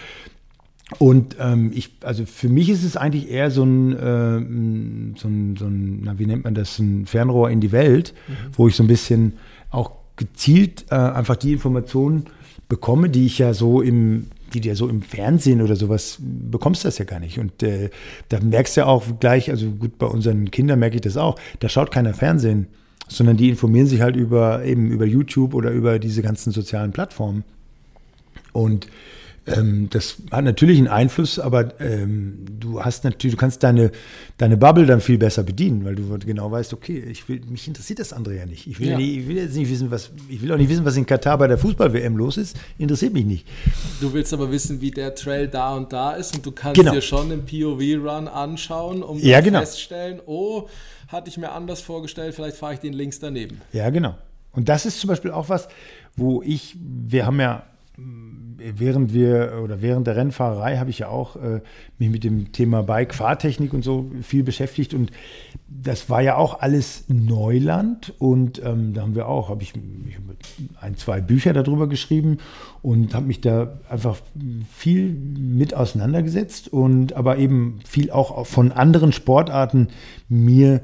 [0.99, 5.57] Und ähm, ich, also für mich ist es eigentlich eher so ein, äh, so ein,
[5.59, 8.33] so ein na, wie nennt man das, ein Fernrohr in die Welt, mhm.
[8.53, 9.35] wo ich so ein bisschen
[9.71, 12.25] auch gezielt äh, einfach die Informationen
[12.69, 16.99] bekomme, die ich ja so im die dir so im Fernsehen oder sowas bekommst das
[16.99, 17.39] ja gar nicht.
[17.39, 17.91] Und äh,
[18.29, 21.39] da merkst du ja auch gleich, also gut, bei unseren Kindern merke ich das auch,
[21.61, 22.67] da schaut keiner Fernsehen,
[23.09, 27.45] sondern die informieren sich halt über eben über YouTube oder über diese ganzen sozialen Plattformen.
[28.53, 28.89] Und
[29.47, 33.91] ähm, das hat natürlich einen Einfluss, aber ähm, du hast natürlich, du kannst deine,
[34.39, 37.99] deine Bubble dann viel besser bedienen, weil du genau weißt, okay, ich will, mich interessiert
[37.99, 38.69] das andere ja nicht.
[38.69, 38.97] Ich will, ja.
[38.97, 41.39] nicht, ich will jetzt nicht wissen, was, ich will auch nicht wissen, was in Katar
[41.39, 42.57] bei der Fußball-WM los ist.
[42.79, 43.49] Interessiert mich nicht.
[44.01, 46.93] Du willst aber wissen, wie der Trail da und da ist und du kannst genau.
[46.93, 49.59] dir schon einen POV-Run anschauen, um ja, genau.
[49.59, 50.69] festzustellen, oh,
[51.09, 53.61] hatte ich mir anders vorgestellt, vielleicht fahre ich den links daneben.
[53.73, 54.15] Ja, genau.
[54.53, 55.67] Und das ist zum Beispiel auch was,
[56.15, 57.65] wo ich, wir haben ja
[58.77, 61.61] während wir oder während der Rennfahrerei habe ich ja auch äh,
[61.99, 64.95] mich mit dem Thema Bike, Fahrtechnik und so viel beschäftigt.
[64.95, 65.11] Und
[65.69, 68.15] das war ja auch alles Neuland.
[68.19, 70.17] Und ähm, da haben wir auch, habe ich, ich
[70.81, 72.39] ein, zwei Bücher darüber geschrieben
[72.83, 74.19] und habe mich da einfach
[74.73, 79.89] viel mit auseinandergesetzt und aber eben viel auch von anderen Sportarten
[80.29, 80.81] mir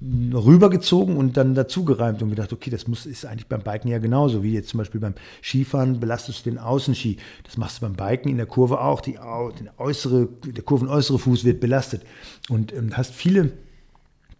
[0.00, 4.44] rübergezogen und dann dazugereimt und gedacht, okay, das muss, ist eigentlich beim Biken ja genauso,
[4.44, 7.16] wie jetzt zum Beispiel beim Skifahren belastest du den Außenski.
[7.44, 9.00] Das machst du beim Biken in der Kurve auch.
[9.00, 12.02] Die, der, äußere, der kurvenäußere Fuß wird belastet
[12.48, 13.50] und ähm, hast viele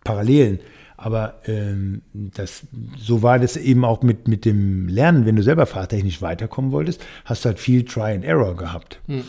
[0.05, 0.61] Parallelen.
[0.97, 2.63] Aber ähm, das,
[2.97, 5.27] so war das eben auch mit, mit dem Lernen.
[5.27, 9.01] Wenn du selber fahrtechnisch weiterkommen wolltest, hast du halt viel Try and Error gehabt.
[9.07, 9.25] Hm.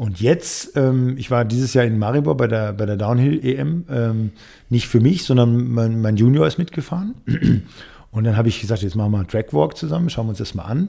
[0.00, 4.30] Und jetzt, ähm, ich war dieses Jahr in Maribor bei der, bei der Downhill-EM, ähm,
[4.70, 7.16] nicht für mich, sondern mein, mein Junior ist mitgefahren.
[8.10, 10.54] Und dann habe ich gesagt, jetzt machen wir einen Trackwalk zusammen, schauen wir uns das
[10.54, 10.88] mal an.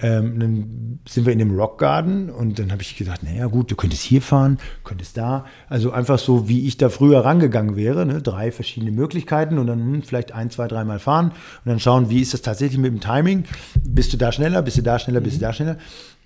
[0.00, 3.70] Ähm, dann sind wir in dem Rock Garden und dann habe ich gedacht, naja gut,
[3.70, 5.44] du könntest hier fahren, könntest da.
[5.68, 8.04] Also einfach so, wie ich da früher rangegangen wäre.
[8.04, 8.20] Ne?
[8.20, 12.20] Drei verschiedene Möglichkeiten und dann hm, vielleicht ein, zwei, dreimal fahren und dann schauen, wie
[12.20, 13.44] ist das tatsächlich mit dem Timing.
[13.84, 15.76] Bist du da schneller, bist du da schneller, bist du da schneller.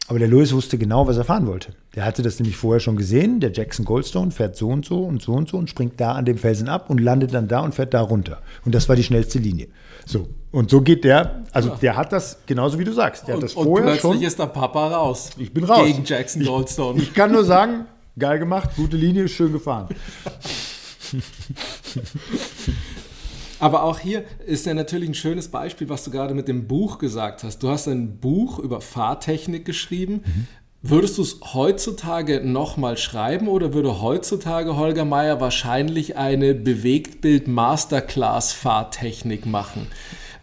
[0.09, 1.73] Aber der Lewis wusste genau, was er fahren wollte.
[1.97, 3.41] Der hatte das nämlich vorher schon gesehen.
[3.41, 6.25] Der Jackson Goldstone fährt so und so und so und so und springt da an
[6.25, 8.41] dem Felsen ab und landet dann da und fährt da runter.
[8.65, 9.67] Und das war die schnellste Linie.
[10.05, 10.29] So.
[10.53, 11.75] Und so geht der, also ja.
[11.77, 13.27] der hat das genauso wie du sagst.
[13.27, 14.23] Der und, hat das vorher und plötzlich schon.
[14.23, 15.31] ist der Papa raus.
[15.39, 15.85] Ich bin raus.
[15.85, 16.99] Gegen Jackson Goldstone.
[16.99, 19.89] Ich, ich kann nur sagen, geil gemacht, gute Linie, schön gefahren.
[23.59, 26.99] Aber auch hier ist ja natürlich ein schönes Beispiel, was du gerade mit dem Buch
[26.99, 27.63] gesagt hast.
[27.63, 30.23] Du hast ein Buch über Fahrtechnik geschrieben.
[30.25, 30.47] Mhm.
[30.83, 39.89] Würdest du es heutzutage nochmal schreiben oder würde heutzutage Holger Meier wahrscheinlich eine Bewegtbild-Masterclass-Fahrtechnik machen?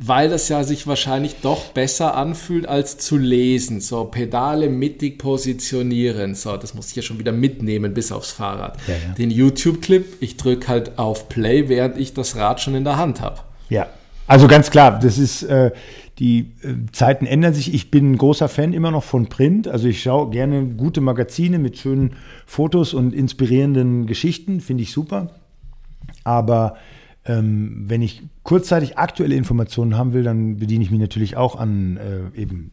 [0.05, 3.79] Weil das ja sich wahrscheinlich doch besser anfühlt als zu lesen.
[3.79, 6.35] So Pedale mittig positionieren.
[6.35, 8.77] So, das muss ich ja schon wieder mitnehmen bis aufs Fahrrad.
[8.87, 9.13] Ja, ja.
[9.13, 13.21] Den YouTube-Clip, ich drücke halt auf Play, während ich das Rad schon in der Hand
[13.21, 13.39] habe.
[13.69, 13.87] Ja,
[14.27, 15.71] also ganz klar, das ist, äh,
[16.19, 17.73] die äh, Zeiten ändern sich.
[17.73, 19.67] Ich bin ein großer Fan immer noch von Print.
[19.67, 25.31] Also ich schaue gerne gute Magazine mit schönen Fotos und inspirierenden Geschichten, finde ich super.
[26.25, 26.75] Aber
[27.25, 31.97] ähm, wenn ich kurzzeitig aktuelle Informationen haben will, dann bediene ich mich natürlich auch an
[31.97, 32.71] äh, eben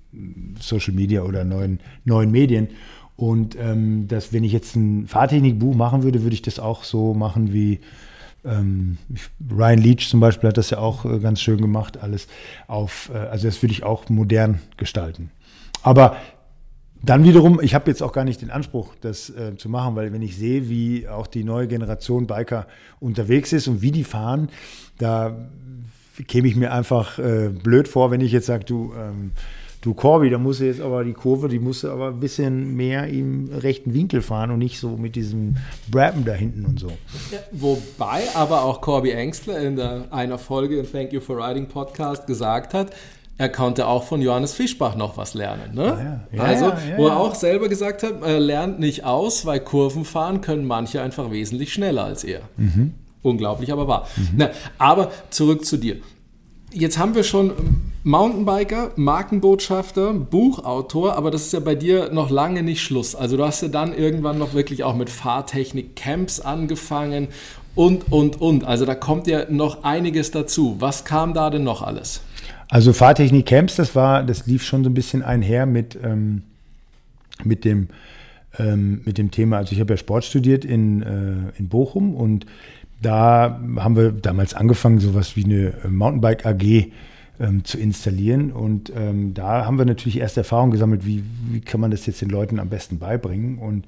[0.59, 2.69] Social Media oder neuen, neuen Medien.
[3.17, 7.15] Und ähm, dass, wenn ich jetzt ein Fahrtechnikbuch machen würde, würde ich das auch so
[7.15, 7.81] machen wie
[8.45, 8.97] ähm,
[9.51, 12.27] Ryan Leach zum Beispiel hat das ja auch äh, ganz schön gemacht, alles
[12.67, 15.31] auf, äh, also das würde ich auch modern gestalten.
[15.83, 16.17] Aber
[17.03, 20.13] dann wiederum, ich habe jetzt auch gar nicht den Anspruch, das äh, zu machen, weil
[20.13, 22.67] wenn ich sehe, wie auch die neue Generation Biker
[23.01, 24.51] unterwegs ist und wie die fahren,
[24.99, 25.49] da
[26.29, 29.31] käme ich mir einfach äh, blöd vor, wenn ich jetzt sage, du, ähm,
[29.81, 32.77] du Corby, da musst du jetzt aber die Kurve, die musst du aber ein bisschen
[32.77, 35.57] mehr im rechten Winkel fahren und nicht so mit diesem
[35.91, 36.89] Brappen da hinten und so.
[37.31, 41.67] Ja, wobei aber auch Corby Engstler in der, einer Folge im Thank You for Riding
[41.67, 42.93] Podcast gesagt hat,
[43.40, 45.74] er konnte auch von Johannes Fischbach noch was lernen.
[45.74, 45.83] Ne?
[45.83, 46.37] Ah, ja.
[46.37, 50.05] Ja, also, ja, wo er auch selber gesagt hat, er lernt nicht aus, weil Kurven
[50.05, 52.42] fahren können manche einfach wesentlich schneller als er.
[52.59, 52.92] Mhm.
[53.22, 54.07] Unglaublich, aber wahr.
[54.16, 54.29] Mhm.
[54.37, 55.96] Na, aber zurück zu dir.
[56.70, 57.53] Jetzt haben wir schon
[58.05, 63.14] Mountainbiker, Markenbotschafter, Buchautor, aber das ist ja bei dir noch lange nicht Schluss.
[63.14, 67.29] Also du hast ja dann irgendwann noch wirklich auch mit Fahrtechnik Camps angefangen
[67.74, 68.64] und, und, und.
[68.64, 70.76] Also da kommt ja noch einiges dazu.
[70.79, 72.20] Was kam da denn noch alles?
[72.70, 76.42] Also Fahrtechnik Camps, das war, das lief schon so ein bisschen einher mit, ähm,
[77.44, 77.88] mit dem
[78.59, 79.59] ähm, mit dem Thema.
[79.59, 82.46] Also ich habe ja Sport studiert in, äh, in Bochum und
[83.02, 86.90] da haben wir damals angefangen, sowas wie eine äh, Mountainbike AG
[87.40, 88.52] ähm, zu installieren.
[88.52, 92.20] Und ähm, da haben wir natürlich erste Erfahrungen gesammelt, wie, wie kann man das jetzt
[92.20, 93.59] den Leuten am besten beibringen.
[93.59, 93.85] Und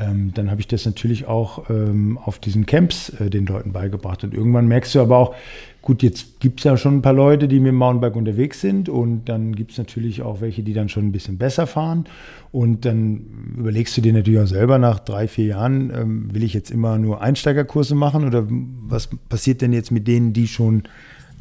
[0.00, 4.24] ähm, dann habe ich das natürlich auch ähm, auf diesen Camps äh, den Leuten beigebracht.
[4.24, 5.34] Und irgendwann merkst du aber auch,
[5.82, 8.88] gut, jetzt gibt es ja schon ein paar Leute, die mit dem Mountainbike unterwegs sind
[8.88, 12.06] und dann gibt es natürlich auch welche, die dann schon ein bisschen besser fahren.
[12.50, 16.54] Und dann überlegst du dir natürlich auch selber nach drei, vier Jahren, ähm, will ich
[16.54, 20.84] jetzt immer nur Einsteigerkurse machen oder was passiert denn jetzt mit denen, die schon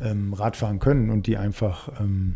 [0.04, 2.36] ähm, Radfahren können und die einfach ähm,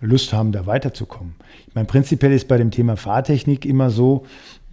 [0.00, 1.34] Lust haben, da weiterzukommen?
[1.68, 4.24] Ich meine, prinzipiell ist bei dem Thema Fahrtechnik immer so,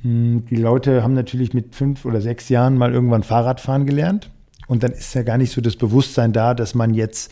[0.03, 4.29] die Leute haben natürlich mit fünf oder sechs Jahren mal irgendwann Fahrradfahren gelernt.
[4.67, 7.31] Und dann ist ja gar nicht so das Bewusstsein da, dass man jetzt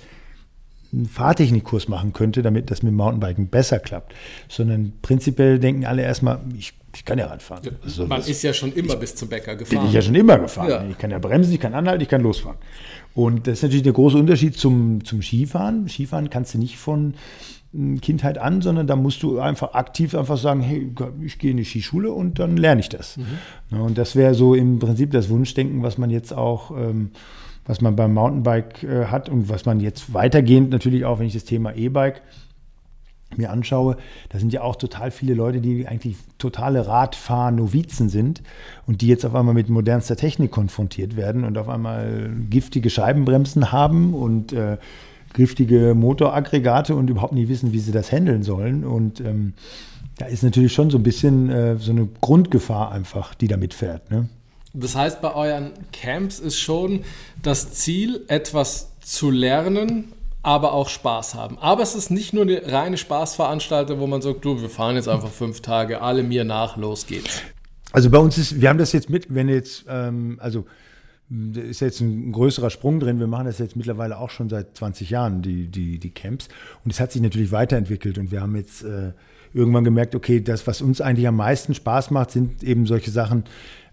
[0.94, 4.14] einen Fahrtechnikkurs machen könnte, damit das mit Mountainbiken besser klappt.
[4.48, 7.64] Sondern prinzipiell denken alle erstmal, ich, ich kann ja Radfahren.
[7.64, 9.80] Ja, also, man ist ja schon immer bis zum Bäcker gefahren.
[9.80, 10.70] Bin ich ja schon immer gefahren.
[10.70, 10.86] Ja.
[10.90, 12.58] Ich kann ja bremsen, ich kann anhalten, ich kann losfahren.
[13.14, 15.90] Und das ist natürlich der große Unterschied zum, zum Skifahren.
[15.90, 17.16] Skifahren kannst du nicht von
[18.02, 21.64] Kindheit an, sondern da musst du einfach aktiv einfach sagen, hey, ich gehe in die
[21.64, 23.18] Skischule und dann lerne ich das.
[23.18, 23.82] Mhm.
[23.82, 27.12] Und das wäre so im Prinzip das Wunschdenken, was man jetzt auch, ähm,
[27.66, 31.34] was man beim Mountainbike äh, hat und was man jetzt weitergehend natürlich auch, wenn ich
[31.34, 32.22] das Thema E-Bike
[33.38, 33.96] mir anschaue,
[34.28, 38.42] da sind ja auch total viele Leute, die eigentlich totale Radfahr-Novizen sind
[38.86, 43.72] und die jetzt auf einmal mit modernster Technik konfrontiert werden und auf einmal giftige Scheibenbremsen
[43.72, 44.78] haben und äh,
[45.34, 48.84] giftige Motoraggregate und überhaupt nicht wissen, wie sie das handeln sollen.
[48.84, 49.54] Und ähm,
[50.17, 54.12] da ist natürlich schon so ein bisschen äh, so eine Grundgefahr einfach, die damit fährt.
[54.12, 54.30] Ne?
[54.74, 57.02] Das heißt, bei euren Camps ist schon
[57.41, 60.13] das Ziel, etwas zu lernen,
[60.44, 61.58] aber auch Spaß haben.
[61.60, 65.10] Aber es ist nicht nur eine reine Spaßveranstaltung, wo man sagt, du, wir fahren jetzt
[65.10, 67.41] einfach fünf Tage, alle mir nach, los geht's.
[67.91, 70.70] Also bei uns ist, wir haben das jetzt mit, wenn jetzt, ähm, also da
[71.56, 73.20] ist jetzt ein größerer Sprung drin.
[73.20, 76.50] Wir machen das jetzt mittlerweile auch schon seit 20 Jahren, die, die, die Camps.
[76.84, 78.17] Und es hat sich natürlich weiterentwickelt.
[78.17, 79.13] Und wir haben jetzt äh,
[79.54, 83.46] irgendwann gemerkt, okay, das, was uns eigentlich am meisten Spaß macht, sind eben solche Sachen,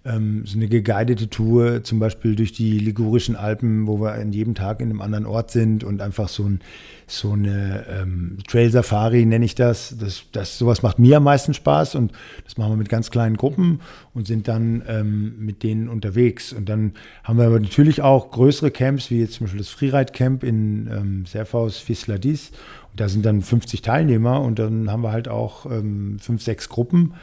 [0.08, 4.54] ähm, so eine geguidete Tour, zum Beispiel durch die Ligurischen Alpen, wo wir in jedem
[4.54, 6.60] Tag in einem anderen Ort sind und einfach so, ein,
[7.06, 9.96] so eine ähm, Trail Safari nenne ich das.
[9.98, 10.24] das.
[10.32, 12.12] Das sowas macht mir am meisten Spaß und
[12.44, 13.80] das machen wir mit ganz kleinen Gruppen
[14.14, 16.52] und sind dann ähm, mit denen unterwegs.
[16.52, 16.94] Und dann
[17.24, 20.88] haben wir aber natürlich auch größere Camps, wie jetzt zum Beispiel das Freeride Camp in
[20.90, 22.52] ähm, Serfaus Fisladis.
[23.00, 27.14] Da sind dann 50 Teilnehmer und dann haben wir halt auch ähm, fünf, sechs Gruppen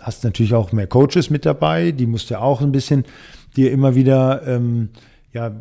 [0.00, 3.04] Hast natürlich auch mehr Coaches mit dabei, die musst du auch ein bisschen
[3.56, 4.90] dir immer wieder, ähm,
[5.32, 5.52] ja,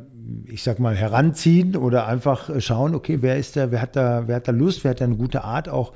[0.46, 4.38] ich sag mal, heranziehen oder einfach schauen, okay, wer ist da, wer hat da, wer
[4.38, 5.94] hat da Lust, wer hat da eine gute Art, auch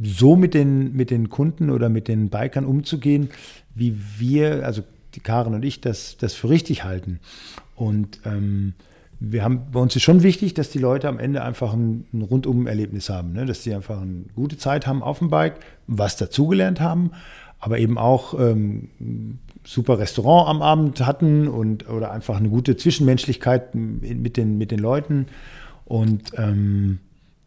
[0.00, 3.30] so mit den, mit den Kunden oder mit den Bikern umzugehen,
[3.74, 4.82] wie wir, also
[5.14, 7.18] die Karen und ich, das, das für richtig halten.
[7.76, 8.74] Und ähm,
[9.20, 12.22] wir haben, bei uns ist schon wichtig, dass die Leute am Ende einfach ein, ein
[12.22, 13.46] Rundum-Erlebnis haben, ne?
[13.46, 17.10] dass sie einfach eine gute Zeit haben auf dem Bike, was dazugelernt haben,
[17.58, 18.88] aber eben auch ähm,
[19.64, 24.78] super Restaurant am Abend hatten und oder einfach eine gute Zwischenmenschlichkeit mit den, mit den
[24.78, 25.26] Leuten.
[25.84, 27.00] Und ähm,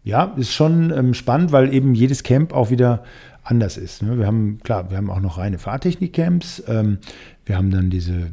[0.03, 3.03] ja, ist schon ähm, spannend, weil eben jedes Camp auch wieder
[3.43, 4.03] anders ist.
[4.03, 4.19] Ne?
[4.19, 6.63] Wir haben, klar, wir haben auch noch reine Fahrtechnik-Camps.
[6.67, 6.97] Ähm,
[7.45, 8.27] wir haben dann diese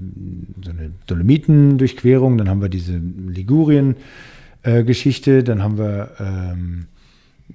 [0.63, 6.87] so eine Dolomiten-Durchquerung, dann haben wir diese Ligurien-Geschichte, dann haben wir ähm,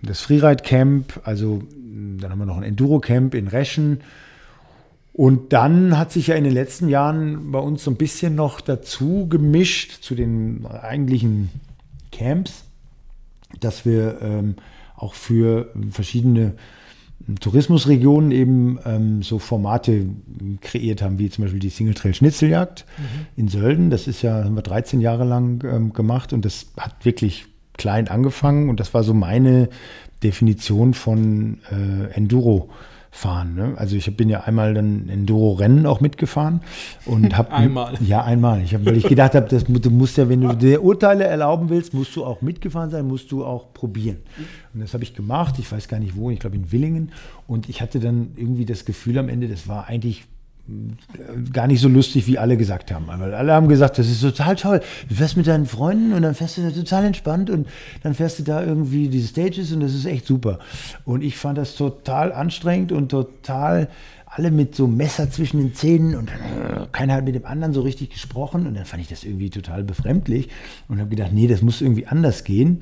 [0.01, 1.61] das Freeride-Camp, also
[2.19, 3.99] dann haben wir noch ein Enduro-Camp in Reschen.
[5.13, 8.61] Und dann hat sich ja in den letzten Jahren bei uns so ein bisschen noch
[8.61, 11.49] dazu gemischt zu den eigentlichen
[12.11, 12.63] Camps,
[13.59, 14.55] dass wir ähm,
[14.95, 16.55] auch für verschiedene
[17.39, 20.07] Tourismusregionen eben ähm, so Formate
[20.61, 23.25] kreiert haben, wie zum Beispiel die Single Trail Schnitzeljagd mhm.
[23.37, 23.89] in Sölden.
[23.89, 27.45] Das ist ja, haben wir 13 Jahre lang ähm, gemacht und das hat wirklich
[27.77, 29.69] klein angefangen und das war so meine
[30.21, 32.69] Definition von äh, Enduro
[33.15, 33.53] fahren.
[33.53, 33.73] Ne?
[33.77, 36.61] Also ich bin ja einmal dann Enduro-Rennen auch mitgefahren
[37.05, 37.93] und habe einmal.
[38.01, 38.63] Ja, einmal.
[38.63, 41.93] Ich hab, weil ich gedacht habe, du musst ja, wenn du dir Urteile erlauben willst,
[41.93, 44.17] musst du auch mitgefahren sein, musst du auch probieren.
[44.73, 45.59] Und das habe ich gemacht.
[45.59, 46.31] Ich weiß gar nicht wo.
[46.31, 47.11] Ich glaube in Willingen.
[47.45, 50.25] Und ich hatte dann irgendwie das Gefühl am Ende, das war eigentlich
[51.51, 53.07] gar nicht so lustig, wie alle gesagt haben.
[53.07, 54.81] Weil alle haben gesagt, das ist total toll.
[55.09, 57.67] Du fährst mit deinen Freunden und dann fährst du da total entspannt und
[58.01, 60.59] dann fährst du da irgendwie diese Stages und das ist echt super.
[61.03, 63.89] Und ich fand das total anstrengend und total
[64.25, 66.31] alle mit so Messer zwischen den Zähnen und
[66.91, 69.83] keiner hat mit dem anderen so richtig gesprochen und dann fand ich das irgendwie total
[69.83, 70.49] befremdlich
[70.87, 72.81] und habe gedacht, nee, das muss irgendwie anders gehen.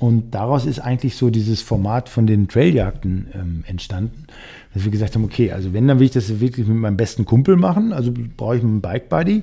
[0.00, 4.24] Und daraus ist eigentlich so dieses Format von den Trailjagden ähm, entstanden,
[4.72, 7.24] dass wir gesagt haben, okay, also wenn, dann will ich das wirklich mit meinem besten
[7.24, 9.42] Kumpel machen, also brauche ich einen Bike Buddy.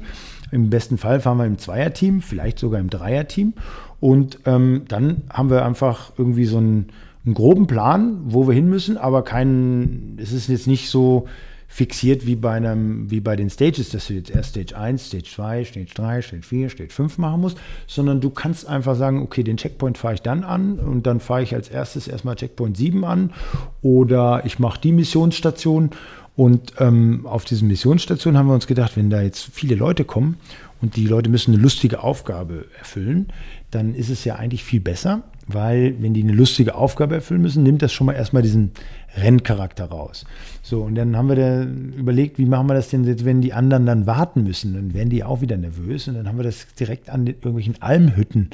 [0.52, 3.54] Im besten Fall fahren wir im Zweierteam, vielleicht sogar im Dreierteam.
[4.00, 6.88] Und ähm, dann haben wir einfach irgendwie so einen,
[7.26, 11.28] einen groben Plan, wo wir hin müssen, aber keinen, es ist jetzt nicht so,
[11.68, 15.26] fixiert wie bei, einem, wie bei den Stages, dass du jetzt erst Stage 1, Stage
[15.26, 19.44] 2, Stage 3, Stage 4, Stage 5 machen musst, sondern du kannst einfach sagen, okay,
[19.44, 23.04] den Checkpoint fahre ich dann an und dann fahre ich als erstes erstmal Checkpoint 7
[23.04, 23.34] an
[23.82, 25.92] oder ich mache die Missionsstation
[26.38, 30.38] und ähm, auf diesen Missionsstationen haben wir uns gedacht, wenn da jetzt viele Leute kommen
[30.82, 33.28] und die Leute müssen eine lustige Aufgabe erfüllen,
[33.72, 37.64] dann ist es ja eigentlich viel besser, weil wenn die eine lustige Aufgabe erfüllen müssen,
[37.64, 38.72] nimmt das schon mal erstmal diesen
[39.16, 40.26] Renncharakter raus.
[40.62, 43.54] So, und dann haben wir da überlegt, wie machen wir das denn jetzt, wenn die
[43.54, 44.74] anderen dann warten müssen?
[44.74, 46.08] Dann werden die auch wieder nervös.
[46.08, 48.50] Und dann haben wir das direkt an den, irgendwelchen Almhütten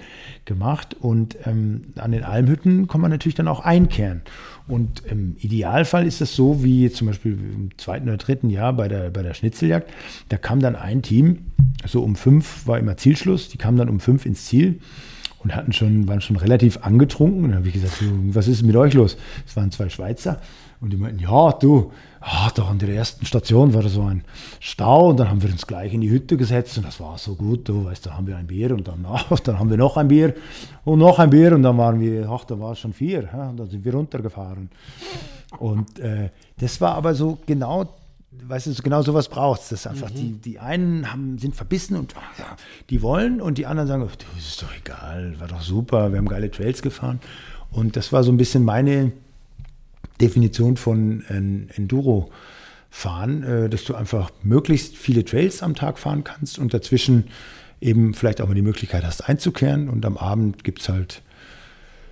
[0.45, 0.95] gemacht.
[0.99, 4.21] Und ähm, an den Almhütten kann man natürlich dann auch einkehren.
[4.67, 8.88] Und im Idealfall ist das so, wie zum Beispiel im zweiten oder dritten Jahr bei
[8.88, 9.91] der, bei der Schnitzeljagd.
[10.29, 11.39] Da kam dann ein Team,
[11.86, 14.79] so um fünf war immer Zielschluss, die kamen dann um fünf ins Ziel
[15.43, 17.43] und hatten schon, waren schon relativ angetrunken.
[17.43, 19.17] Und dann habe ich gesagt, was ist mit euch los?
[19.45, 20.39] Es waren zwei Schweizer.
[20.79, 24.23] Und die meinten, ja, du, ah, da an der ersten Station war da so ein
[24.60, 27.36] Stau und dann haben wir uns gleich in die Hütte gesetzt und das war so
[27.36, 29.95] gut, du weißt, da haben wir ein Bier und dann, ach, dann haben wir noch
[29.95, 30.34] ein Bier
[30.84, 33.49] und noch ein Bier und dann waren wir, ach, da war es schon vier, ja,
[33.49, 34.70] und dann sind wir runtergefahren.
[35.57, 37.86] Und äh, das war aber so genau
[38.47, 39.88] weißt du, genau sowas braucht es.
[39.88, 40.15] einfach mhm.
[40.15, 42.55] die, die einen haben, sind verbissen und ja,
[42.89, 46.27] die wollen und die anderen sagen, das ist doch egal, war doch super, wir haben
[46.27, 47.19] geile Trails gefahren.
[47.71, 49.11] Und das war so ein bisschen meine
[50.21, 51.23] Definition von
[51.75, 52.29] Enduro.
[52.95, 57.23] Fahren, äh, dass du einfach möglichst viele Trails am Tag fahren kannst und dazwischen
[57.81, 61.23] eben vielleicht auch mal die Möglichkeit hast einzukehren und am Abend gibt es halt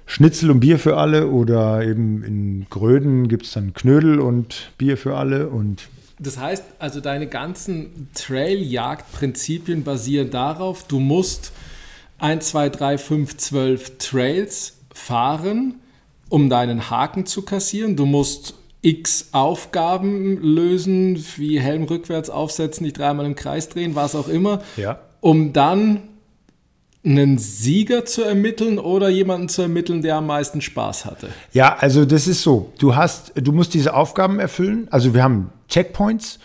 [0.07, 4.97] Schnitzel und Bier für alle oder eben in Gröden gibt es dann Knödel und Bier
[4.97, 5.87] für alle und
[6.23, 11.51] Das heißt, also deine ganzen Trailjagd-Prinzipien basieren darauf, du musst
[12.19, 15.75] 1, 2, 3, 5, 12 Trails fahren,
[16.29, 17.95] um deinen Haken zu kassieren.
[17.95, 18.53] Du musst
[18.83, 24.61] x Aufgaben lösen, wie Helm rückwärts aufsetzen, dich dreimal im Kreis drehen, was auch immer,
[24.77, 24.99] Ja.
[25.21, 26.01] um dann
[27.03, 31.29] einen Sieger zu ermitteln oder jemanden zu ermitteln, der am meisten Spaß hatte.
[31.51, 32.71] Ja, also das ist so.
[32.77, 34.87] Du hast, du musst diese Aufgaben erfüllen.
[34.91, 36.39] Also wir haben Checkpoints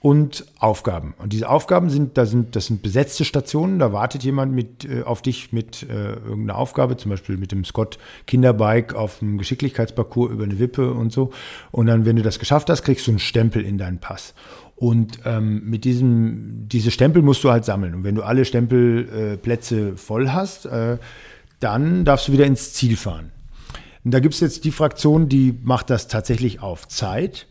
[0.00, 1.14] und Aufgaben.
[1.18, 3.78] Und diese Aufgaben sind, da sind, das sind besetzte Stationen.
[3.78, 7.64] Da wartet jemand mit äh, auf dich mit äh, irgendeiner Aufgabe, zum Beispiel mit dem
[7.64, 11.30] Scott Kinderbike auf dem Geschicklichkeitsparcours über eine Wippe und so.
[11.70, 14.34] Und dann, wenn du das geschafft hast, kriegst du einen Stempel in deinen Pass.
[14.80, 17.94] Und ähm, mit diesem, diese Stempel musst du halt sammeln.
[17.94, 20.96] Und wenn du alle Stempelplätze äh, voll hast, äh,
[21.60, 23.30] dann darfst du wieder ins Ziel fahren.
[24.04, 27.46] Und da gibt es jetzt die Fraktion, die macht das tatsächlich auf Zeit.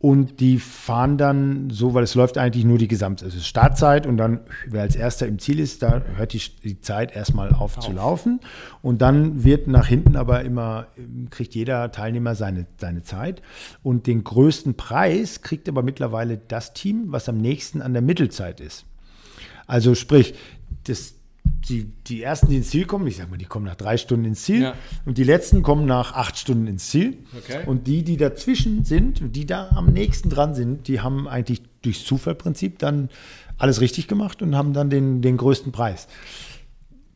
[0.00, 4.06] Und die fahren dann so, weil es läuft eigentlich nur die Gesamt, es ist Startzeit
[4.06, 7.80] und dann, wer als erster im Ziel ist, da hört die, die Zeit erstmal auf,
[7.80, 8.38] zu laufen.
[8.80, 10.86] Und dann wird nach hinten aber immer,
[11.30, 13.42] kriegt jeder Teilnehmer seine, seine Zeit.
[13.82, 18.60] Und den größten Preis kriegt aber mittlerweile das Team, was am nächsten an der Mittelzeit
[18.60, 18.84] ist.
[19.66, 20.34] Also sprich,
[20.84, 21.14] das,
[21.68, 24.24] die, die ersten, die ins Ziel kommen, ich sag mal, die kommen nach drei Stunden
[24.24, 24.74] ins Ziel Ja.
[25.04, 27.18] und die letzten kommen nach acht Stunden ins Ziel.
[27.36, 27.64] Okay.
[27.66, 32.04] Und die, die dazwischen sind, die da am nächsten dran sind, die haben eigentlich durchs
[32.04, 33.08] Zufallprinzip dann
[33.58, 36.06] alles richtig gemacht und haben dann den, den größten Preis.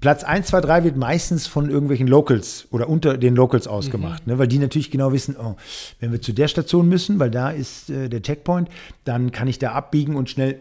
[0.01, 4.37] Platz 1, 2, 3 wird meistens von irgendwelchen Locals oder unter den Locals ausgemacht, ne,
[4.37, 5.55] weil die natürlich genau wissen, oh,
[6.01, 8.69] wenn wir zu der Station müssen, weil da ist äh, der Checkpoint,
[9.05, 10.59] dann kann ich da abbiegen und schnell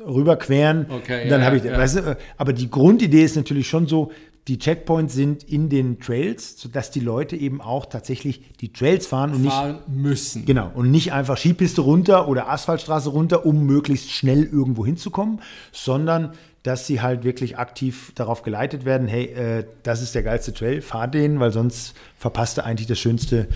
[0.00, 0.86] rüberqueren.
[0.90, 1.76] Okay, dann ja, habe ich, ja.
[1.76, 4.10] weißt du, aber die Grundidee ist natürlich schon so,
[4.48, 9.32] die Checkpoints sind in den Trails, sodass die Leute eben auch tatsächlich die Trails fahren
[9.32, 10.44] und nicht Fahren müssen.
[10.44, 15.40] Genau, und nicht einfach Skipiste runter oder Asphaltstraße runter, um möglichst schnell irgendwo hinzukommen,
[15.72, 16.32] sondern
[16.62, 20.82] dass sie halt wirklich aktiv darauf geleitet werden, hey, äh, das ist der geilste Trail,
[20.82, 23.48] fahr den, weil sonst verpasst du eigentlich das Schönste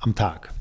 [0.00, 0.52] am Tag.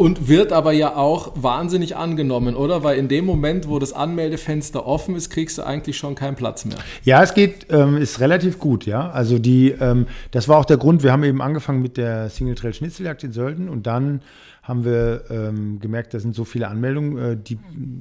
[0.00, 2.82] Und wird aber ja auch wahnsinnig angenommen, oder?
[2.82, 6.64] Weil in dem Moment, wo das Anmeldefenster offen ist, kriegst du eigentlich schon keinen Platz
[6.64, 6.78] mehr.
[7.04, 9.10] Ja, es geht, ähm, ist relativ gut, ja.
[9.10, 12.54] Also die, ähm, das war auch der Grund, wir haben eben angefangen mit der Single
[12.54, 14.22] Trail Schnitzeljagd in Sölden und dann
[14.62, 17.58] haben wir ähm, gemerkt, da sind so viele Anmeldungen, äh, die,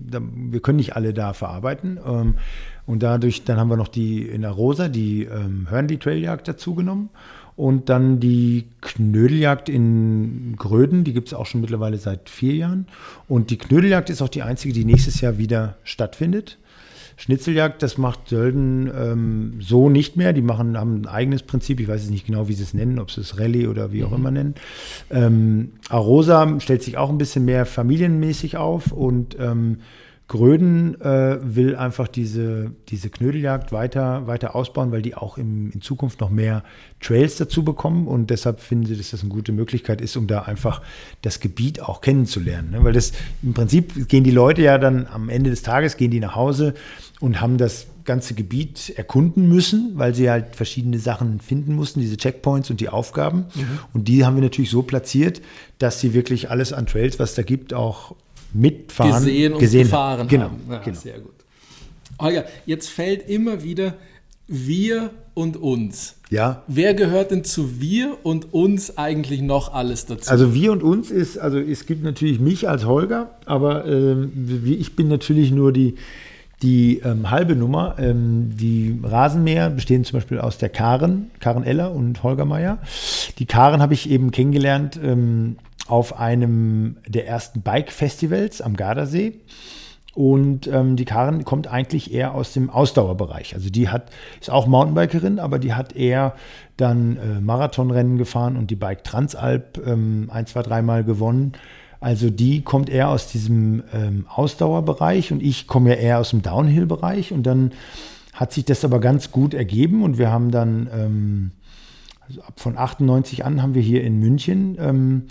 [0.10, 2.00] da, wir können nicht alle da verarbeiten.
[2.06, 2.36] Ähm,
[2.86, 7.10] und dadurch, dann haben wir noch die in der Rosa, die ähm, Hörnli Trailjagd dazugenommen.
[7.60, 12.88] Und dann die Knödeljagd in Gröden, die gibt es auch schon mittlerweile seit vier Jahren.
[13.28, 16.57] Und die Knödeljagd ist auch die einzige, die nächstes Jahr wieder stattfindet.
[17.18, 20.32] Schnitzeljagd, das macht Sölden ähm, so nicht mehr.
[20.32, 21.82] Die machen, haben ein eigenes Prinzip.
[21.82, 24.05] Ich weiß jetzt nicht genau, wie sie es nennen, ob sie es Rallye oder wie
[24.05, 24.55] auch immer nennen.
[25.10, 29.80] Ähm, Arosa stellt sich auch ein bisschen mehr familienmäßig auf und ähm,
[30.30, 35.82] Gröden äh, will einfach diese, diese Knödeljagd weiter, weiter ausbauen, weil die auch im, in
[35.82, 36.63] Zukunft noch mehr
[37.01, 40.43] Trails dazu bekommen und deshalb finden sie, dass das eine gute Möglichkeit ist, um da
[40.43, 40.84] einfach
[41.23, 42.69] das Gebiet auch kennenzulernen.
[42.71, 42.84] Ne?
[42.84, 43.11] Weil das
[43.41, 46.75] im Prinzip gehen die Leute ja dann am Ende des Tages, gehen die nach Hause
[47.19, 52.17] und haben das ganze Gebiet erkunden müssen, weil sie halt verschiedene Sachen finden mussten, diese
[52.17, 53.45] Checkpoints und die Aufgaben.
[53.93, 55.41] Und die haben wir natürlich so platziert,
[55.80, 58.15] dass sie wirklich alles an Trails, was da gibt, auch
[58.54, 60.28] mitfahren, gesehen und gesehen gefahren haben.
[60.28, 60.50] Genau.
[60.70, 61.00] Ja, genau.
[61.00, 61.34] Sehr gut.
[62.20, 63.95] Holger, jetzt fällt immer wieder
[64.47, 66.16] wir und uns.
[66.30, 70.30] Ja, Wer gehört denn zu wir und uns eigentlich noch alles dazu?
[70.30, 74.95] also wir und uns ist, also es gibt natürlich mich als Holger, aber ähm, ich
[74.95, 75.95] bin natürlich nur die,
[76.62, 77.95] die ähm, halbe Nummer.
[78.00, 82.80] Ähm, die Rasenmäher bestehen zum Beispiel aus der Karen, Karen Eller und Holger Meier.
[83.38, 85.58] Die Karen habe ich eben kennengelernt ähm,
[85.89, 89.41] auf einem der ersten Bike-Festivals am Gardasee.
[90.15, 93.55] Und ähm, die Karen kommt eigentlich eher aus dem Ausdauerbereich.
[93.55, 94.09] Also die hat,
[94.41, 96.35] ist auch Mountainbikerin, aber die hat eher
[96.77, 101.53] dann äh, Marathonrennen gefahren und die Bike Transalp ähm, ein, zwei, dreimal gewonnen.
[101.99, 106.41] Also die kommt eher aus diesem ähm, Ausdauerbereich und ich komme ja eher aus dem
[106.41, 107.31] Downhill-Bereich.
[107.31, 107.71] Und dann
[108.33, 111.51] hat sich das aber ganz gut ergeben und wir haben dann ähm,
[112.27, 115.23] also ab von 98 an haben wir hier in München ähm,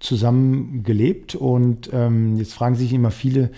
[0.00, 3.50] zusammen gelebt und ähm, jetzt fragen sich immer viele,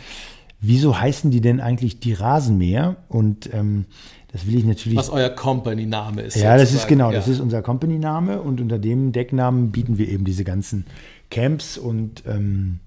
[0.61, 2.97] wieso heißen die denn eigentlich die Rasenmäher?
[3.09, 3.87] Und ähm,
[4.33, 4.97] das will ich natürlich.
[4.99, 6.37] Was euer Company-Name ist.
[6.37, 7.17] ja, das ist genau, Ja.
[7.17, 10.85] das ist unser Company-Name und unter dem Decknamen bieten wir eben diese ganzen
[11.31, 12.79] Camps und ähm,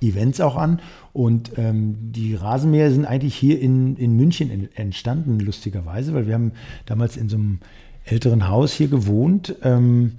[0.00, 0.80] Events auch an.
[1.12, 6.34] Und ähm, die Rasenmäher sind eigentlich hier in, in München en- entstanden, lustigerweise, weil wir
[6.34, 6.52] haben
[6.86, 7.58] damals in so einem
[8.04, 9.54] älteren Haus hier gewohnt.
[9.62, 10.12] Ähm,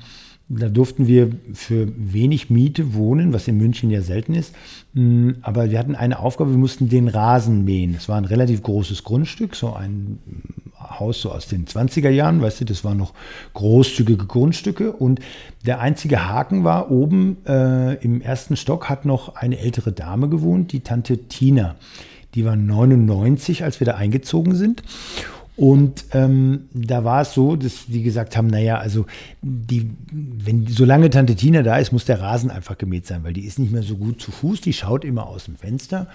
[0.51, 4.55] Da durften wir für wenig Miete wohnen, was in München ja selten ist.
[4.93, 7.93] Mm, Aber wir hatten eine Aufgabe, wir mussten den Rasen mähen.
[7.93, 10.17] Das war ein relativ großes Grundstück, so ein
[10.79, 13.13] Haus so aus den 20er Jahren, weißt du, das waren noch
[13.53, 14.91] großzügige Grundstücke.
[14.91, 15.19] Und
[15.67, 20.71] der einzige Haken war, oben äh, im ersten Stock hat noch eine ältere Dame gewohnt,
[20.71, 21.75] die Tante Tina.
[22.35, 24.83] Die war 99, als wir da eingezogen sind.
[25.59, 29.05] Und ähm, da war es so, dass die gesagt haben, naja, also
[29.41, 33.43] die, wenn solange Tante Tina da ist, muss der Rasen einfach gemäht sein, weil die
[33.43, 36.07] ist nicht mehr so gut zu Fuß, die schaut immer aus dem Fenster.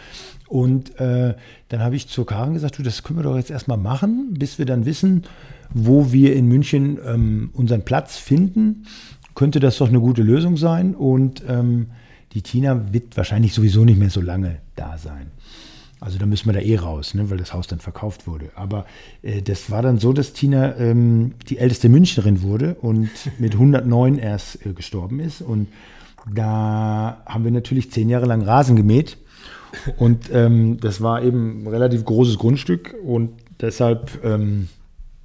[0.48, 1.34] Und äh,
[1.68, 4.58] dann habe ich zur Karin gesagt, du, das können wir doch jetzt erstmal machen, bis
[4.58, 5.24] wir dann wissen,
[5.74, 8.86] wo wir in München ähm, unseren Platz finden.
[9.34, 10.94] Könnte das doch eine gute Lösung sein.
[10.94, 11.88] Und ähm,
[12.32, 15.26] die Tina wird wahrscheinlich sowieso nicht mehr so lange da sein.
[16.04, 18.50] Also da müssen wir da eh raus, ne, weil das Haus dann verkauft wurde.
[18.56, 18.84] Aber
[19.22, 24.18] äh, das war dann so, dass Tina ähm, die älteste Münchnerin wurde und mit 109
[24.18, 25.40] erst äh, gestorben ist.
[25.40, 25.68] Und
[26.30, 29.16] da haben wir natürlich zehn Jahre lang Rasen gemäht.
[29.96, 32.94] Und ähm, das war eben ein relativ großes Grundstück.
[33.02, 33.30] Und
[33.60, 34.68] deshalb ähm,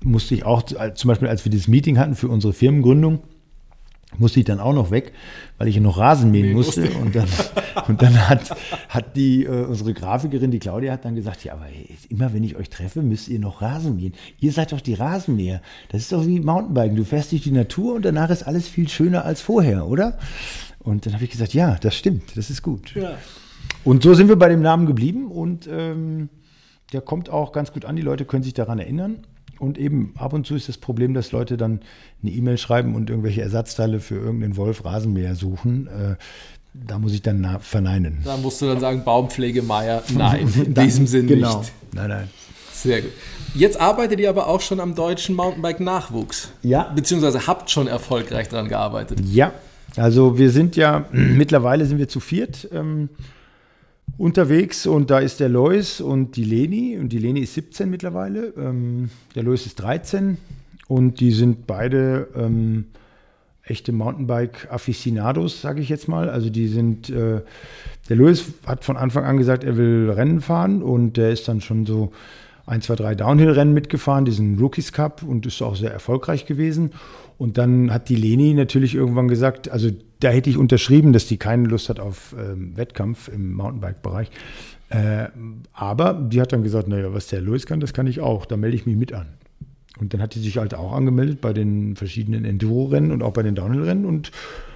[0.01, 3.19] musste ich auch, zum Beispiel als wir dieses Meeting hatten für unsere Firmengründung,
[4.17, 5.13] musste ich dann auch noch weg,
[5.57, 6.81] weil ich noch Rasen mähen musste.
[6.81, 6.97] musste.
[6.97, 7.27] Und dann,
[7.87, 8.55] und dann hat,
[8.89, 11.67] hat die, äh, unsere Grafikerin, die Claudia, hat dann gesagt, ja, aber
[12.09, 14.13] immer wenn ich euch treffe, müsst ihr noch Rasen mähen.
[14.39, 15.61] Ihr seid doch die Rasenmäher.
[15.89, 16.95] Das ist doch wie Mountainbiken.
[16.95, 20.17] Du fährst durch die Natur und danach ist alles viel schöner als vorher, oder?
[20.79, 22.95] Und dann habe ich gesagt, ja, das stimmt, das ist gut.
[22.95, 23.17] Ja.
[23.83, 26.29] Und so sind wir bei dem Namen geblieben und ähm,
[26.93, 27.95] der kommt auch ganz gut an.
[27.95, 29.25] Die Leute können sich daran erinnern.
[29.59, 31.81] Und eben ab und zu ist das Problem, dass Leute dann
[32.23, 35.87] eine E-Mail schreiben und irgendwelche Ersatzteile für irgendeinen Wolf Rasenmäher suchen.
[35.87, 36.15] Äh,
[36.73, 38.19] da muss ich dann verneinen.
[38.23, 40.03] Da musst du dann sagen, Baumpflege Meier.
[40.15, 41.59] Nein, in Dann- diesem Sinn genau.
[41.59, 41.71] nicht.
[41.93, 42.29] Nein, nein.
[42.71, 43.11] Sehr gut.
[43.55, 46.51] Jetzt arbeitet ihr aber auch schon am deutschen Mountainbike-Nachwuchs.
[46.61, 46.83] Ja.
[46.95, 49.19] Beziehungsweise habt schon erfolgreich daran gearbeitet.
[49.25, 49.51] Ja,
[49.97, 53.09] also wir sind ja, mittlerweile sind wir zu viert ähm,
[54.17, 58.53] unterwegs und da ist der Lois und die Leni und die Leni ist 17 mittlerweile,
[58.57, 60.37] ähm, der Lois ist 13
[60.87, 62.85] und die sind beide ähm,
[63.69, 66.29] echte Mountainbike-Aficionados, sage ich jetzt mal.
[66.29, 67.41] Also die sind, äh,
[68.09, 71.61] der Louis hat von Anfang an gesagt, er will Rennen fahren und der ist dann
[71.61, 72.11] schon so
[72.65, 76.91] ein, zwei, drei Downhill-Rennen mitgefahren, diesen Rookies Cup und ist auch sehr erfolgreich gewesen.
[77.37, 79.89] Und dann hat die Leni natürlich irgendwann gesagt, also
[80.19, 84.29] da hätte ich unterschrieben, dass die keine Lust hat auf ähm, Wettkampf im Mountainbike-Bereich.
[84.89, 85.27] Äh,
[85.73, 88.57] aber die hat dann gesagt, naja, was der Louis kann, das kann ich auch, da
[88.57, 89.27] melde ich mich mit an.
[89.99, 93.43] Und dann hat die sich halt auch angemeldet bei den verschiedenen Enduro-Rennen und auch bei
[93.43, 94.31] den Downhill-Rennen und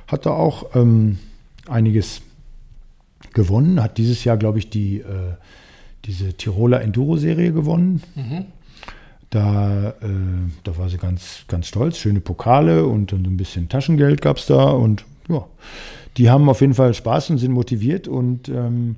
[0.08, 1.18] hat da auch ähm,
[1.68, 2.22] einiges
[3.34, 3.82] gewonnen.
[3.82, 5.36] Hat dieses Jahr, glaube ich, die, äh,
[6.06, 8.04] diese Tiroler Enduro-Serie gewonnen.
[9.30, 9.94] Da, äh,
[10.64, 11.98] da war sie ganz, ganz stolz.
[11.98, 14.66] Schöne Pokale und dann so ein bisschen Taschengeld gab es da.
[14.66, 15.46] Und ja,
[16.18, 18.96] die haben auf jeden Fall Spaß und sind motiviert und ähm,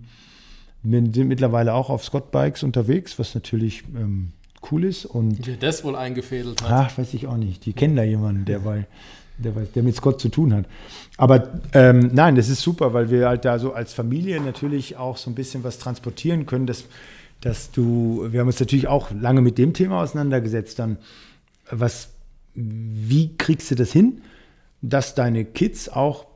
[0.84, 4.32] sind mittlerweile auch auf Scott Bikes unterwegs, was natürlich ähm,
[4.72, 5.06] cool ist.
[5.06, 6.72] Und Wer das wohl eingefädelt hat.
[6.72, 7.66] Ach, weiß ich auch nicht.
[7.66, 8.86] Die kennen da jemanden, der, bei,
[9.38, 10.66] der, der mit Scott zu tun hat.
[11.18, 15.18] Aber ähm, nein, das ist super, weil wir halt da so als Familie natürlich auch
[15.18, 16.86] so ein bisschen was transportieren können, dass,
[17.42, 20.98] dass du, wir haben uns natürlich auch lange mit dem Thema auseinandergesetzt, dann,
[21.70, 22.10] was,
[22.54, 24.22] wie kriegst du das hin,
[24.90, 26.28] dass deine Kids auch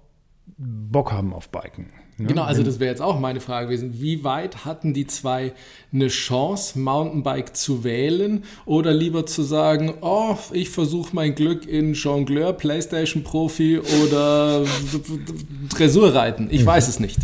[0.57, 1.87] Bock haben auf Biken?
[2.19, 2.27] ne?
[2.27, 4.01] Genau, also das wäre jetzt auch meine Frage gewesen.
[4.01, 5.53] Wie weit hatten die zwei
[5.91, 11.93] eine Chance, Mountainbike zu wählen oder lieber zu sagen, oh, ich versuche mein Glück in
[11.93, 14.63] Jongleur, Playstation-Profi oder
[15.69, 16.47] Dressurreiten?
[16.51, 17.19] Ich weiß es nicht.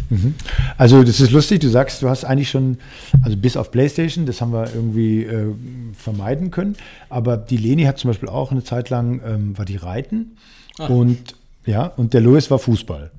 [0.77, 2.77] Also das ist lustig, du sagst, du hast eigentlich schon,
[3.23, 5.53] also bis auf Playstation, das haben wir irgendwie äh,
[5.93, 6.75] vermeiden können,
[7.09, 10.37] aber die Leni hat zum Beispiel auch eine Zeit lang, ähm, war die Reiten
[10.77, 13.11] und ja, und der Louis war Fußball.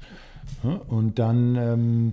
[0.89, 2.13] Und dann, ähm,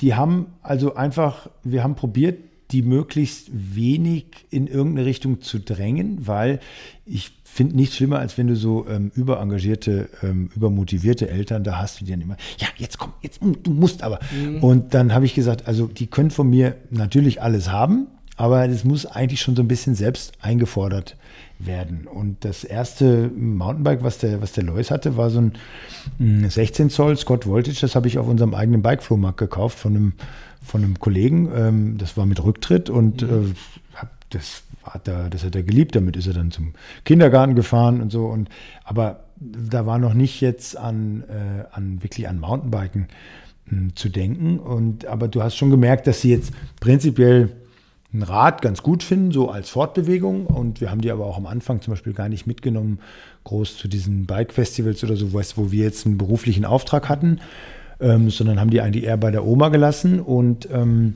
[0.00, 2.38] die haben also einfach, wir haben probiert,
[2.70, 6.58] die möglichst wenig in irgendeine Richtung zu drängen, weil
[7.04, 12.00] ich finde nichts schlimmer, als wenn du so ähm, überengagierte, ähm, übermotivierte Eltern da hast,
[12.00, 14.20] die dann immer, ja, jetzt komm, jetzt, du musst aber.
[14.62, 18.84] Und dann habe ich gesagt, also die können von mir natürlich alles haben, aber das
[18.84, 21.16] muss eigentlich schon so ein bisschen selbst eingefordert
[21.66, 22.06] werden.
[22.06, 25.52] Und das erste Mountainbike, was der, was der Lois hatte, war so ein
[26.18, 27.80] mm, 16 Zoll Scott Voltage.
[27.80, 30.12] Das habe ich auf unserem eigenen Bike-Flohmarkt gekauft von einem,
[30.62, 31.50] von einem Kollegen.
[31.54, 33.26] Ähm, das war mit Rücktritt und äh,
[33.94, 35.94] hab das hat er, das hat er geliebt.
[35.94, 36.72] Damit ist er dann zum
[37.04, 38.26] Kindergarten gefahren und so.
[38.26, 38.48] Und
[38.84, 43.08] aber da war noch nicht jetzt an, äh, an wirklich an Mountainbiken
[43.66, 44.58] mh, zu denken.
[44.58, 47.50] Und aber du hast schon gemerkt, dass sie jetzt prinzipiell
[48.14, 50.46] ein Rad ganz gut finden, so als Fortbewegung.
[50.46, 52.98] Und wir haben die aber auch am Anfang zum Beispiel gar nicht mitgenommen,
[53.44, 57.40] groß zu diesen Bike-Festivals oder so, wo wir jetzt einen beruflichen Auftrag hatten,
[58.00, 60.20] ähm, sondern haben die eigentlich eher bei der Oma gelassen.
[60.20, 61.14] Und ähm,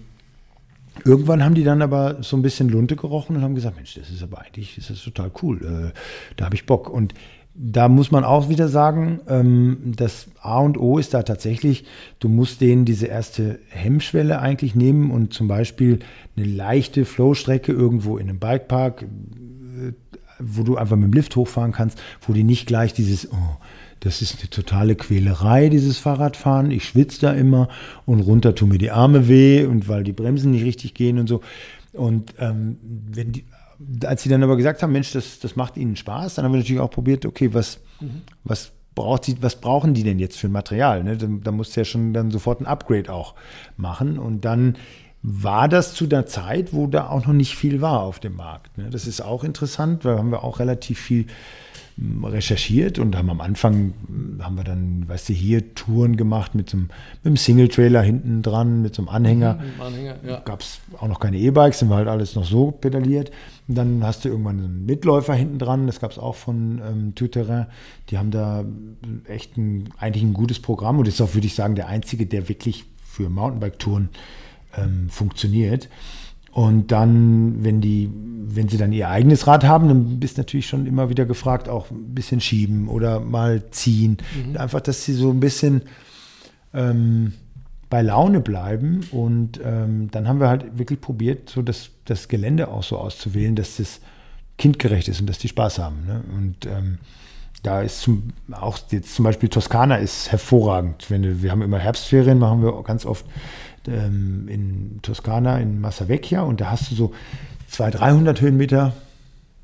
[1.04, 4.10] irgendwann haben die dann aber so ein bisschen Lunte gerochen und haben gesagt, Mensch, das
[4.10, 5.98] ist aber eigentlich, das ist total cool, äh,
[6.36, 6.88] da habe ich Bock.
[6.88, 7.12] Und
[7.58, 11.84] da muss man auch wieder sagen, ähm, das A und O ist da tatsächlich,
[12.18, 16.00] du musst denen diese erste Hemmschwelle eigentlich nehmen und zum Beispiel
[16.36, 19.92] eine leichte Flowstrecke irgendwo in einem Bikepark, äh,
[20.38, 23.56] wo du einfach mit dem Lift hochfahren kannst, wo die nicht gleich dieses, oh,
[24.00, 26.70] das ist eine totale Quälerei, dieses Fahrradfahren.
[26.70, 27.68] Ich schwitze da immer
[28.04, 31.26] und runter tun mir die Arme weh und weil die Bremsen nicht richtig gehen und
[31.26, 31.40] so.
[31.94, 33.44] Und ähm, wenn die,
[34.04, 36.58] als sie dann aber gesagt haben, Mensch, das, das macht ihnen Spaß, dann haben wir
[36.58, 38.22] natürlich auch probiert, okay, was, mhm.
[38.44, 41.04] was braucht sie, was brauchen die denn jetzt für ein Material?
[41.04, 41.16] Ne?
[41.16, 43.34] Da, da musst du ja schon dann sofort ein Upgrade auch
[43.76, 44.18] machen.
[44.18, 44.76] Und dann
[45.22, 48.78] war das zu der Zeit, wo da auch noch nicht viel war auf dem Markt.
[48.78, 48.88] Ne?
[48.90, 51.26] Das ist auch interessant, weil haben wir auch relativ viel
[52.22, 53.94] recherchiert und haben am Anfang,
[54.40, 56.88] haben wir dann, weißt du, hier Touren gemacht mit, so einem,
[57.22, 59.54] mit einem Single-Trailer hinten dran, mit so einem Anhänger.
[59.54, 60.40] Mhm, Anhänger ja.
[60.40, 63.30] Gab es auch noch keine E-Bikes, sind wir halt alles noch so pedaliert.
[63.68, 67.14] Und dann hast du irgendwann einen Mitläufer hinten dran, das gab es auch von ähm,
[67.14, 67.66] Tuterin.
[68.10, 68.64] Die haben da
[69.26, 72.48] echt ein, eigentlich ein gutes Programm und ist auch, würde ich sagen, der einzige, der
[72.48, 74.10] wirklich für Mountainbike-Touren
[74.76, 75.88] ähm, funktioniert.
[76.52, 80.66] Und dann, wenn die, wenn sie dann ihr eigenes Rad haben, dann bist du natürlich
[80.66, 84.18] schon immer wieder gefragt, auch ein bisschen schieben oder mal ziehen.
[84.48, 84.56] Mhm.
[84.56, 85.82] Einfach, dass sie so ein bisschen
[86.72, 87.34] ähm,
[87.90, 89.06] bei Laune bleiben.
[89.10, 93.56] Und ähm, dann haben wir halt wirklich probiert, so das, das Gelände auch so auszuwählen,
[93.56, 94.00] dass das
[94.58, 96.06] kindgerecht ist und dass die Spaß haben.
[96.06, 96.22] Ne?
[96.36, 96.98] Und ähm,
[97.62, 101.10] da ist zum, auch jetzt zum Beispiel Toskana ist hervorragend.
[101.10, 103.26] Wenn wir haben immer Herbstferien, machen wir ganz oft
[103.88, 107.14] ähm, in Toskana, in Massavecchia und da hast du so
[107.68, 108.92] 200, 300 Höhenmeter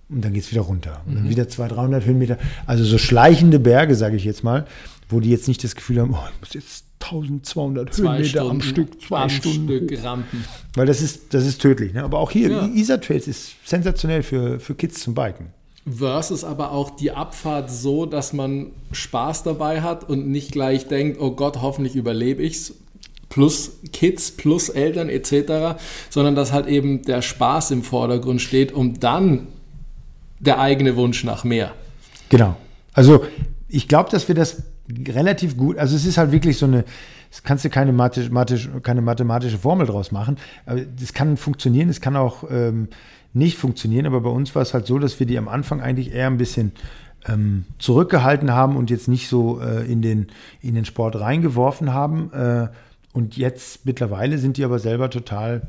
[0.08, 1.00] und dann geht es wieder runter.
[1.06, 1.30] Und dann mhm.
[1.30, 2.38] wieder 200, 300 Höhenmeter.
[2.66, 4.66] Also so schleichende Berge, sage ich jetzt mal,
[5.08, 8.50] wo die jetzt nicht das Gefühl haben, oh, ich muss jetzt 1200 zwei Höhenmeter Stunden,
[8.50, 9.86] am Stück, zwei am Stunden.
[9.86, 10.44] Stück rampen.
[10.74, 11.92] Weil das ist, das ist tödlich.
[11.92, 12.02] Ne?
[12.02, 12.66] Aber auch hier, ja.
[12.66, 15.48] Isar Trails ist sensationell für, für Kids zum Biken.
[15.84, 21.20] Versus aber auch die Abfahrt so, dass man Spaß dabei hat und nicht gleich denkt,
[21.20, 22.74] oh Gott, hoffentlich überlebe ich's,
[23.28, 25.80] plus Kids, plus Eltern etc.,
[26.10, 29.48] sondern dass halt eben der Spaß im Vordergrund steht und dann
[30.38, 31.72] der eigene Wunsch nach mehr.
[32.28, 32.56] Genau.
[32.92, 33.24] Also
[33.68, 34.62] ich glaube, dass wir das
[35.08, 36.84] relativ gut, also es ist halt wirklich so eine,
[37.30, 42.00] das kannst du keine, mathematisch, keine mathematische Formel draus machen, aber das kann funktionieren, es
[42.00, 42.88] kann auch ähm,
[43.32, 46.12] nicht funktionieren, aber bei uns war es halt so, dass wir die am Anfang eigentlich
[46.12, 46.72] eher ein bisschen
[47.26, 50.26] ähm, zurückgehalten haben und jetzt nicht so äh, in, den,
[50.60, 52.68] in den Sport reingeworfen haben, äh,
[53.12, 55.62] und jetzt mittlerweile sind die aber selber total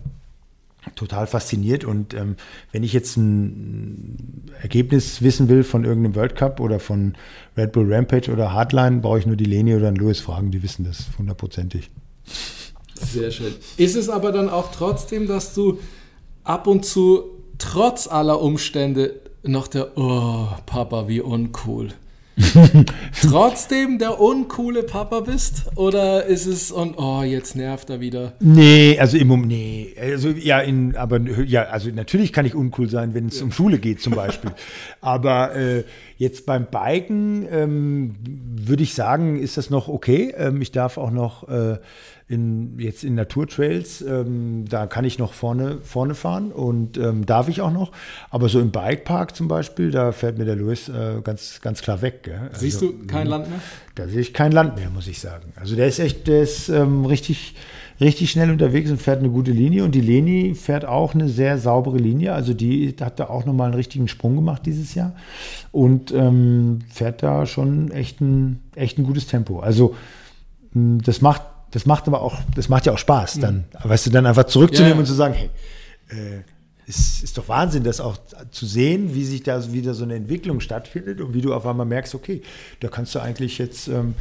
[0.95, 1.83] total fasziniert.
[1.83, 2.35] Und ähm,
[2.71, 7.15] wenn ich jetzt ein Ergebnis wissen will von irgendeinem World Cup oder von
[7.57, 10.63] Red Bull Rampage oder Hardline, brauche ich nur die Leni oder den Louis fragen, die
[10.63, 11.89] wissen das hundertprozentig.
[12.95, 13.53] Sehr schön.
[13.77, 15.79] Ist es aber dann auch trotzdem, dass du
[16.43, 17.23] ab und zu
[17.57, 21.89] trotz aller Umstände noch der, oh, Papa, wie uncool
[23.21, 25.65] trotzdem der uncoole Papa bist?
[25.75, 28.33] Oder ist es und oh, jetzt nervt er wieder?
[28.39, 29.95] Nee, also im Moment, nee.
[29.99, 33.45] Also ja, in, aber ja, also natürlich kann ich uncool sein, wenn es ja.
[33.45, 34.51] um Schule geht zum Beispiel.
[35.01, 35.83] aber äh,
[36.17, 38.15] jetzt beim Biken ähm,
[38.55, 40.33] würde ich sagen, ist das noch okay.
[40.35, 41.77] Ähm, ich darf auch noch äh,
[42.27, 47.49] in, jetzt in Naturtrails, ähm, da kann ich noch vorne, vorne fahren und ähm, darf
[47.49, 47.91] ich auch noch.
[48.29, 52.01] Aber so im Bikepark zum Beispiel, da fährt mir der Louis äh, ganz, ganz klar
[52.01, 52.31] weg.
[52.49, 53.59] Also, Siehst du kein Land mehr?
[53.95, 55.51] Da sehe ich kein Land mehr, muss ich sagen.
[55.55, 57.55] Also der ist echt, der ist ähm, richtig,
[57.99, 59.83] richtig schnell unterwegs und fährt eine gute Linie.
[59.83, 62.33] Und die Leni fährt auch eine sehr saubere Linie.
[62.33, 65.13] Also die hat da auch nochmal einen richtigen Sprung gemacht dieses Jahr
[65.71, 69.59] und ähm, fährt da schon echt ein, echt ein gutes Tempo.
[69.59, 69.95] Also
[70.73, 71.43] das macht
[71.73, 73.89] das macht aber auch, das macht ja auch Spaß, dann, mhm.
[73.89, 74.99] weißt du, dann einfach zurückzunehmen ja.
[74.99, 75.49] und zu sagen, hey,
[76.09, 76.41] äh,
[76.87, 78.17] es ist doch Wahnsinn, das auch
[78.51, 81.85] zu sehen, wie sich da wieder so eine Entwicklung stattfindet und wie du auf einmal
[81.85, 82.41] merkst, okay,
[82.81, 84.15] da kannst du eigentlich jetzt, ähm,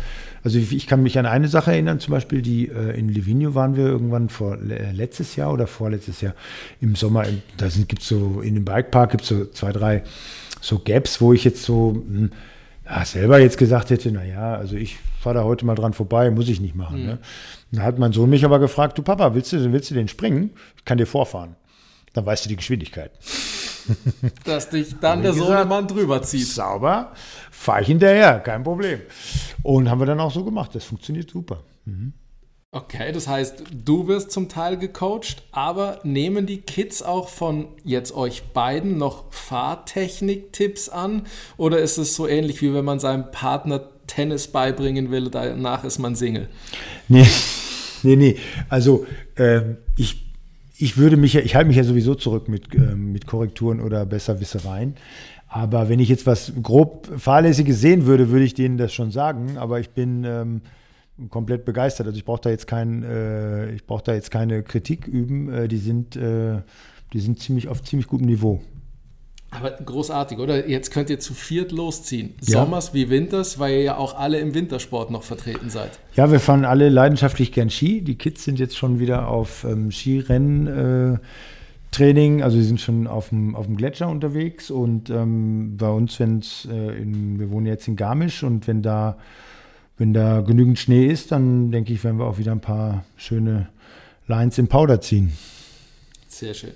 [0.44, 3.54] also ich, ich, kann mich an eine Sache erinnern, zum Beispiel die äh, in Livigno
[3.54, 6.34] waren wir irgendwann vor äh, letztes Jahr oder vorletztes Jahr
[6.80, 7.24] im Sommer,
[7.56, 10.04] da gibt es so in dem Bikepark gibt es so zwei, drei
[10.60, 12.32] so Gaps, wo ich jetzt so mh, hm,
[12.84, 16.48] ja, selber jetzt gesagt hätte, naja, also ich fahre da heute mal dran vorbei, muss
[16.48, 17.00] ich nicht machen.
[17.00, 17.06] Mhm.
[17.06, 17.18] Ne?
[17.70, 20.50] Dann hat mein Sohn mich aber gefragt, du Papa, willst du, willst du den springen?
[20.76, 21.56] Ich kann dir vorfahren.
[22.12, 23.12] Dann weißt du die Geschwindigkeit.
[24.44, 26.46] Dass dich dann der Sohnemann drüber zieht.
[26.46, 27.12] Sauber,
[27.50, 29.00] fahre ich hinterher, kein Problem.
[29.62, 30.74] Und haben wir dann auch so gemacht.
[30.74, 31.62] Das funktioniert super.
[31.84, 32.12] Mhm.
[32.74, 33.12] Okay.
[33.12, 38.44] Das heißt, du wirst zum Teil gecoacht, aber nehmen die Kids auch von jetzt euch
[38.54, 41.26] beiden noch Fahrtechnik-Tipps an?
[41.58, 45.98] Oder ist es so ähnlich, wie wenn man seinem Partner Tennis beibringen will, danach ist
[45.98, 46.48] man Single?
[47.08, 47.26] Nee,
[48.02, 48.36] nee, nee.
[48.70, 49.06] Also
[49.36, 50.24] ähm, ich,
[50.78, 54.06] ich würde mich ja, ich halte mich ja sowieso zurück mit, ähm, mit Korrekturen oder
[54.06, 54.96] Besserwissereien.
[55.46, 59.58] Aber wenn ich jetzt was grob Fahrlässiges sehen würde, würde ich denen das schon sagen.
[59.58, 60.62] Aber ich bin ähm,
[61.30, 62.06] komplett begeistert.
[62.06, 65.52] Also ich brauche da jetzt kein, äh, ich brauche da jetzt keine Kritik üben.
[65.52, 66.60] Äh, die sind, äh,
[67.12, 68.60] die sind ziemlich auf ziemlich gutem Niveau.
[69.50, 70.66] Aber großartig, oder?
[70.66, 72.34] Jetzt könnt ihr zu viert losziehen.
[72.40, 72.60] Ja.
[72.60, 75.98] Sommers wie Winters, weil ihr ja auch alle im Wintersport noch vertreten seid.
[76.14, 78.00] Ja, wir fahren alle leidenschaftlich gern Ski.
[78.00, 81.20] Die Kids sind jetzt schon wieder auf ähm, Skirennen.
[81.92, 86.18] Training, also sie sind schon auf dem, auf dem Gletscher unterwegs und ähm, bei uns,
[86.18, 89.18] wenn es, äh, wir wohnen jetzt in Garmisch und wenn da,
[89.96, 93.68] wenn da genügend Schnee ist, dann denke ich, werden wir auch wieder ein paar schöne
[94.26, 95.32] Lines im Powder ziehen.
[96.28, 96.72] Sehr schön.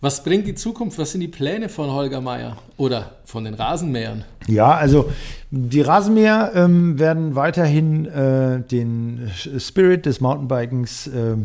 [0.00, 0.98] Was bringt die Zukunft?
[0.98, 4.24] Was sind die Pläne von Holger Meier oder von den Rasenmähern?
[4.46, 5.10] Ja, also
[5.50, 11.36] die Rasenmäher ähm, werden weiterhin äh, den Spirit des Mountainbikens äh,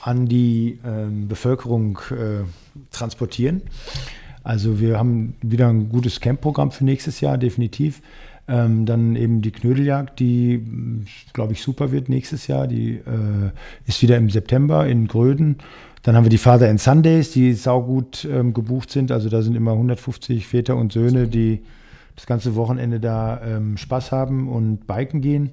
[0.00, 2.44] an die ähm, Bevölkerung äh,
[2.90, 3.62] transportieren.
[4.42, 8.00] Also wir haben wieder ein gutes Campprogramm für nächstes Jahr, definitiv.
[8.46, 10.62] Ähm, dann eben die Knödeljagd, die,
[11.32, 12.66] glaube ich, super wird nächstes Jahr.
[12.66, 13.50] Die äh,
[13.86, 15.56] ist wieder im September in Gröden.
[16.02, 19.10] Dann haben wir die Father and Sundays, die saugut ähm, gebucht sind.
[19.10, 21.62] Also da sind immer 150 Väter und Söhne, die
[22.16, 25.52] das ganze Wochenende da ähm, Spaß haben und biken gehen.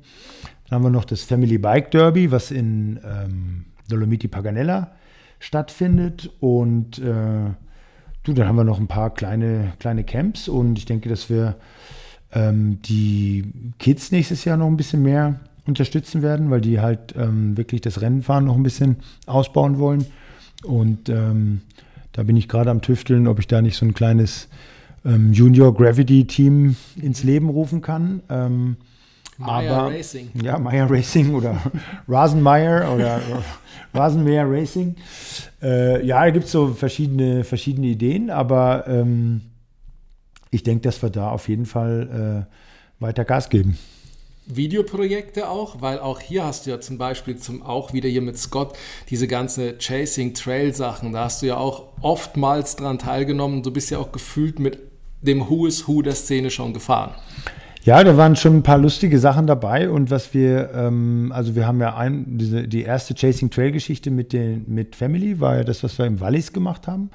[0.67, 4.91] Dann haben wir noch das Family Bike Derby, was in ähm, Dolomiti Paganella
[5.39, 6.29] stattfindet.
[6.41, 7.51] Und äh,
[8.23, 11.55] du, dann haben wir noch ein paar kleine, kleine Camps und ich denke, dass wir
[12.34, 17.57] ähm, die Kids nächstes Jahr noch ein bisschen mehr unterstützen werden, weil die halt ähm,
[17.57, 20.05] wirklich das Rennenfahren noch ein bisschen ausbauen wollen.
[20.63, 21.61] Und ähm,
[22.13, 24.47] da bin ich gerade am Tüfteln, ob ich da nicht so ein kleines
[25.05, 28.21] ähm, Junior Gravity Team ins Leben rufen kann.
[28.29, 28.77] Ähm,
[29.38, 30.29] Meyer aber, Racing.
[30.41, 31.57] Ja, Meyer Racing oder
[32.07, 33.19] Rasenmeyer oder
[33.93, 34.95] Rasenmäher Racing.
[35.61, 39.41] Äh, ja, da gibt es so verschiedene, verschiedene Ideen, aber ähm,
[40.52, 43.78] ich denke, dass wir da auf jeden Fall äh, weiter Gas geben.
[44.45, 48.38] Videoprojekte auch, weil auch hier hast du ja zum Beispiel zum, auch wieder hier mit
[48.38, 48.78] Scott
[49.10, 53.64] diese ganze Chasing Trail Sachen, da hast du ja auch oftmals dran teilgenommen.
[53.64, 54.80] Du bist ja auch gefühlt mit
[55.22, 57.12] dem Who is Who der Szene schon gefahren.
[57.84, 61.66] Ja, da waren schon ein paar lustige Sachen dabei und was wir, ähm, also wir
[61.66, 65.64] haben ja ein, diese, die erste Chasing Trail Geschichte mit, den, mit Family, war ja
[65.64, 67.10] das, was wir im Wallis gemacht haben.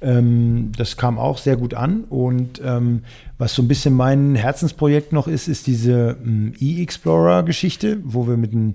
[0.00, 3.02] Ähm, das kam auch sehr gut an und ähm,
[3.36, 8.36] was so ein bisschen mein Herzensprojekt noch ist, ist diese ähm, E-Explorer Geschichte, wo wir
[8.36, 8.74] mit einem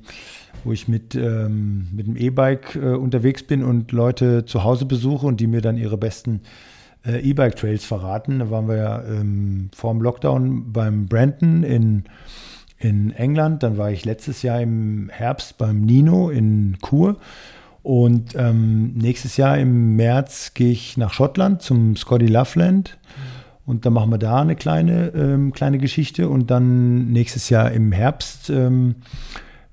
[0.64, 5.28] wo ich mit, ähm, mit dem E-Bike äh, unterwegs bin und Leute zu Hause besuche
[5.28, 6.42] und die mir dann ihre besten
[7.06, 8.40] äh, E-Bike-Trails verraten.
[8.40, 12.04] Da waren wir ja ähm, vor dem Lockdown beim Brandon in,
[12.80, 13.64] in England.
[13.64, 17.18] Dann war ich letztes Jahr im Herbst beim Nino in Chur.
[17.84, 22.98] Und ähm, nächstes Jahr im März gehe ich nach Schottland zum Scotty Loveland.
[23.66, 26.30] Und dann machen wir da eine kleine, ähm, kleine Geschichte.
[26.30, 28.96] Und dann nächstes Jahr im Herbst ähm,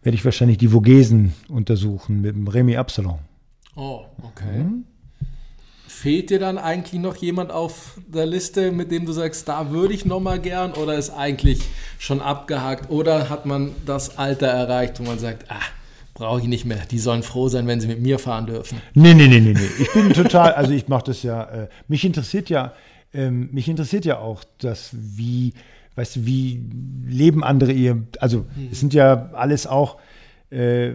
[0.03, 3.19] werde ich wahrscheinlich die Vogesen untersuchen mit dem Remy Absalon.
[3.77, 4.65] Oh, okay.
[4.65, 4.85] Mhm.
[5.87, 9.93] Fehlt dir dann eigentlich noch jemand auf der Liste, mit dem du sagst, da würde
[9.93, 11.61] ich noch mal gern oder ist eigentlich
[11.99, 15.61] schon abgehakt oder hat man das Alter erreicht, wo man sagt, ah,
[16.21, 16.83] brauche ich nicht mehr.
[16.91, 18.81] Die sollen froh sein, wenn sie mit mir fahren dürfen.
[18.95, 19.69] Nee, nee, nee, nee, nee.
[19.83, 22.75] Ich bin total, also ich mache das ja, äh, mich interessiert ja,
[23.13, 25.55] ähm, mich interessiert ja auch das, wie,
[25.97, 26.63] weißt du, wie
[27.07, 29.97] leben andere ihr, also es sind ja alles auch
[30.51, 30.93] äh,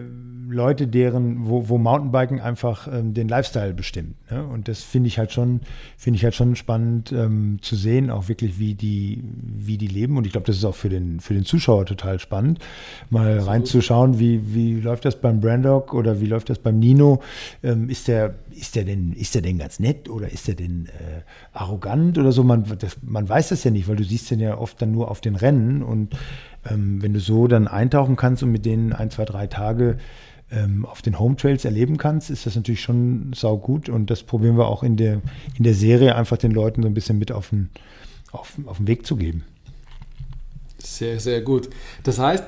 [0.48, 4.14] Leute, deren, wo, wo Mountainbiken einfach ähm, den Lifestyle bestimmt.
[4.30, 4.44] Ne?
[4.44, 5.60] Und das finde ich halt schon,
[5.96, 10.16] finde ich halt schon spannend ähm, zu sehen, auch wirklich, wie die, wie die leben.
[10.16, 12.60] Und ich glaube, das ist auch für den, für den Zuschauer total spannend,
[13.10, 13.48] mal Absolut.
[13.48, 17.20] reinzuschauen, wie, wie läuft das beim Brandog oder wie läuft das beim Nino.
[17.62, 20.86] Ähm, ist der, ist der denn, ist der denn ganz nett oder ist der denn
[20.86, 22.44] äh, arrogant oder so?
[22.44, 25.10] Man, das, man weiß das ja nicht, weil du siehst den ja oft dann nur
[25.10, 26.14] auf den Rennen und
[26.70, 29.98] ähm, wenn du so dann eintauchen kannst und mit denen ein, zwei, drei Tage
[30.50, 33.88] ähm, auf den Home Trails erleben kannst, ist das natürlich schon saugut.
[33.88, 35.20] Und das probieren wir auch in der,
[35.56, 37.70] in der Serie einfach den Leuten so ein bisschen mit auf den,
[38.32, 39.44] auf, auf den Weg zu geben.
[40.78, 41.68] Sehr, sehr gut.
[42.04, 42.44] Das heißt,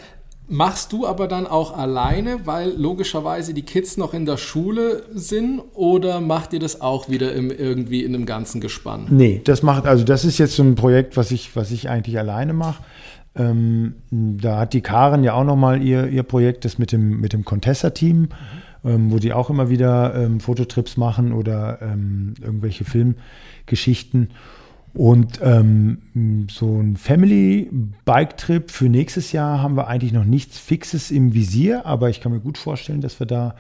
[0.50, 5.60] Machst du aber dann auch alleine, weil logischerweise die Kids noch in der Schule sind
[5.74, 9.08] oder macht ihr das auch wieder im, irgendwie in einem ganzen Gespann?
[9.10, 12.18] Nee, das macht, also das ist jetzt so ein Projekt, was ich, was ich eigentlich
[12.18, 12.82] alleine mache.
[13.39, 17.32] Ähm, da hat die Karen ja auch nochmal ihr, ihr Projekt, das mit dem, mit
[17.32, 18.28] dem Contessa-Team,
[18.84, 24.30] ähm, wo die auch immer wieder ähm, Fototrips machen oder ähm, irgendwelche Filmgeschichten.
[24.95, 31.34] Und ähm, so ein Family-Bike-Trip für nächstes Jahr haben wir eigentlich noch nichts Fixes im
[31.34, 33.55] Visier, aber ich kann mir gut vorstellen, dass wir da,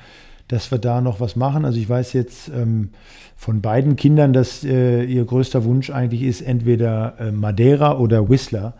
[0.48, 1.64] dass wir da noch was machen.
[1.64, 2.90] Also ich weiß jetzt ähm,
[3.36, 8.74] von beiden Kindern, dass äh, ihr größter Wunsch eigentlich ist, entweder äh, Madeira oder Whistler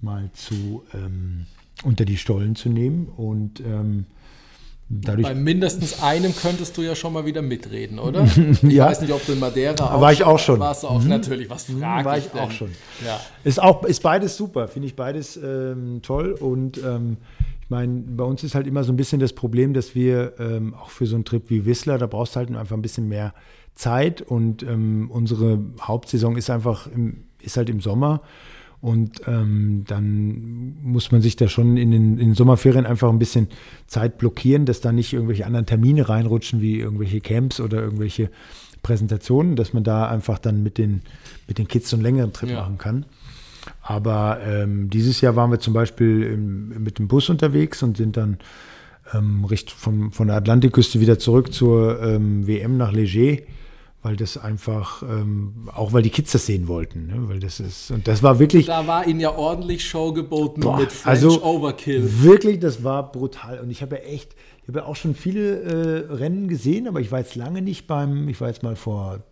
[0.00, 1.46] mal zu ähm,
[1.84, 3.08] unter die Stollen zu nehmen.
[3.16, 4.06] Und ähm,
[4.88, 5.26] dadurch.
[5.26, 8.24] Bei mindestens einem könntest du ja schon mal wieder mitreden, oder?
[8.62, 8.86] Ich Ja.
[8.86, 10.60] weiß nicht, ob du in Madeira War ich auch schon.
[10.60, 12.70] Warst du auch natürlich, was frag war ich ich auch schon.
[13.04, 13.20] Ja.
[13.44, 17.16] Ist auch ist beides super, finde ich beides ähm, toll und ähm,
[17.62, 20.72] ich meine, bei uns ist halt immer so ein bisschen das Problem, dass wir ähm,
[20.74, 23.34] auch für so einen Trip wie Whistler, da brauchst du halt einfach ein bisschen mehr
[23.74, 28.22] Zeit und ähm, unsere Hauptsaison ist einfach im, ist halt im Sommer
[28.80, 33.18] und ähm, dann muss man sich da schon in den, in den Sommerferien einfach ein
[33.18, 33.48] bisschen
[33.86, 38.30] Zeit blockieren, dass da nicht irgendwelche anderen Termine reinrutschen, wie irgendwelche Camps oder irgendwelche
[38.82, 41.02] Präsentationen, dass man da einfach dann mit den,
[41.48, 42.60] mit den Kids so einen längeren Trip Ja.
[42.60, 43.06] machen kann.
[43.82, 48.16] Aber ähm, dieses Jahr waren wir zum Beispiel im, mit dem Bus unterwegs und sind
[48.16, 48.38] dann
[49.12, 49.44] ähm,
[49.76, 53.42] von, von der Atlantikküste wieder zurück zur ähm, WM nach Leger,
[54.06, 57.08] weil das einfach, ähm, auch weil die Kids das sehen wollten.
[57.08, 57.28] Ne?
[57.28, 60.78] Weil das ist, und das war wirklich, Da war ihnen ja ordentlich Show geboten Boah,
[60.78, 62.22] mit French also Overkill.
[62.22, 63.58] Wirklich, das war brutal.
[63.58, 67.00] Und ich habe ja echt, ich habe ja auch schon viele äh, Rennen gesehen, aber
[67.00, 69.24] ich war jetzt lange nicht beim, ich war jetzt mal vor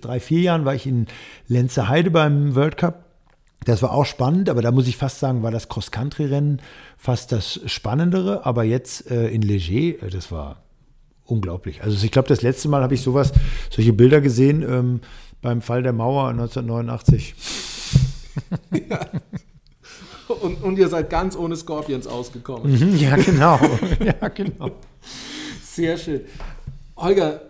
[0.00, 1.06] drei, vier Jahren, war ich in
[1.48, 3.06] Lenzer Heide beim World Cup.
[3.64, 6.62] Das war auch spannend, aber da muss ich fast sagen, war das Cross-Country-Rennen
[6.96, 8.46] fast das Spannendere.
[8.46, 10.63] Aber jetzt äh, in Leger, äh, das war
[11.24, 11.82] unglaublich.
[11.82, 13.32] Also ich glaube, das letzte Mal habe ich sowas,
[13.70, 15.00] solche Bilder gesehen ähm,
[15.42, 17.34] beim Fall der Mauer 1989.
[20.40, 22.72] Und, und ihr seid ganz ohne Scorpions ausgekommen.
[22.72, 23.58] Mhm, Ja, genau.
[24.04, 24.70] ja, genau.
[25.62, 26.22] Sehr schön.
[26.96, 27.42] Holger,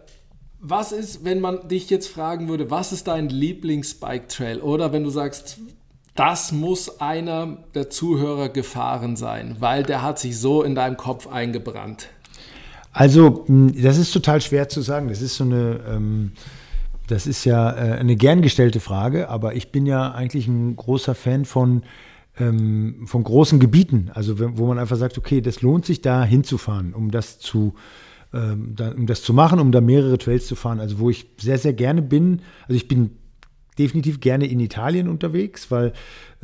[0.61, 4.61] was ist, wenn man dich jetzt fragen würde, was ist dein Lieblings-Bike-Trail?
[4.61, 5.59] Oder wenn du sagst,
[6.15, 11.27] das muss einer der Zuhörer gefahren sein, weil der hat sich so in deinem Kopf
[11.27, 12.09] eingebrannt.
[12.95, 15.09] Also, das ist total schwer zu sagen.
[15.09, 16.31] Das ist so eine, ähm,
[17.09, 21.17] das ist ja äh, eine gern gestellte Frage, aber ich bin ja eigentlich ein großer
[21.17, 21.83] Fan von,
[22.39, 24.13] ähm, von großen Gebieten.
[24.15, 27.75] Also, wo man einfach sagt, okay, das lohnt sich da hinzufahren, um das zu,
[28.33, 30.79] ähm, da, um das zu machen, um da mehrere Trails zu fahren.
[30.79, 32.43] Also, wo ich sehr, sehr gerne bin.
[32.69, 33.11] Also, ich bin
[33.77, 35.95] definitiv gerne in Italien unterwegs, weil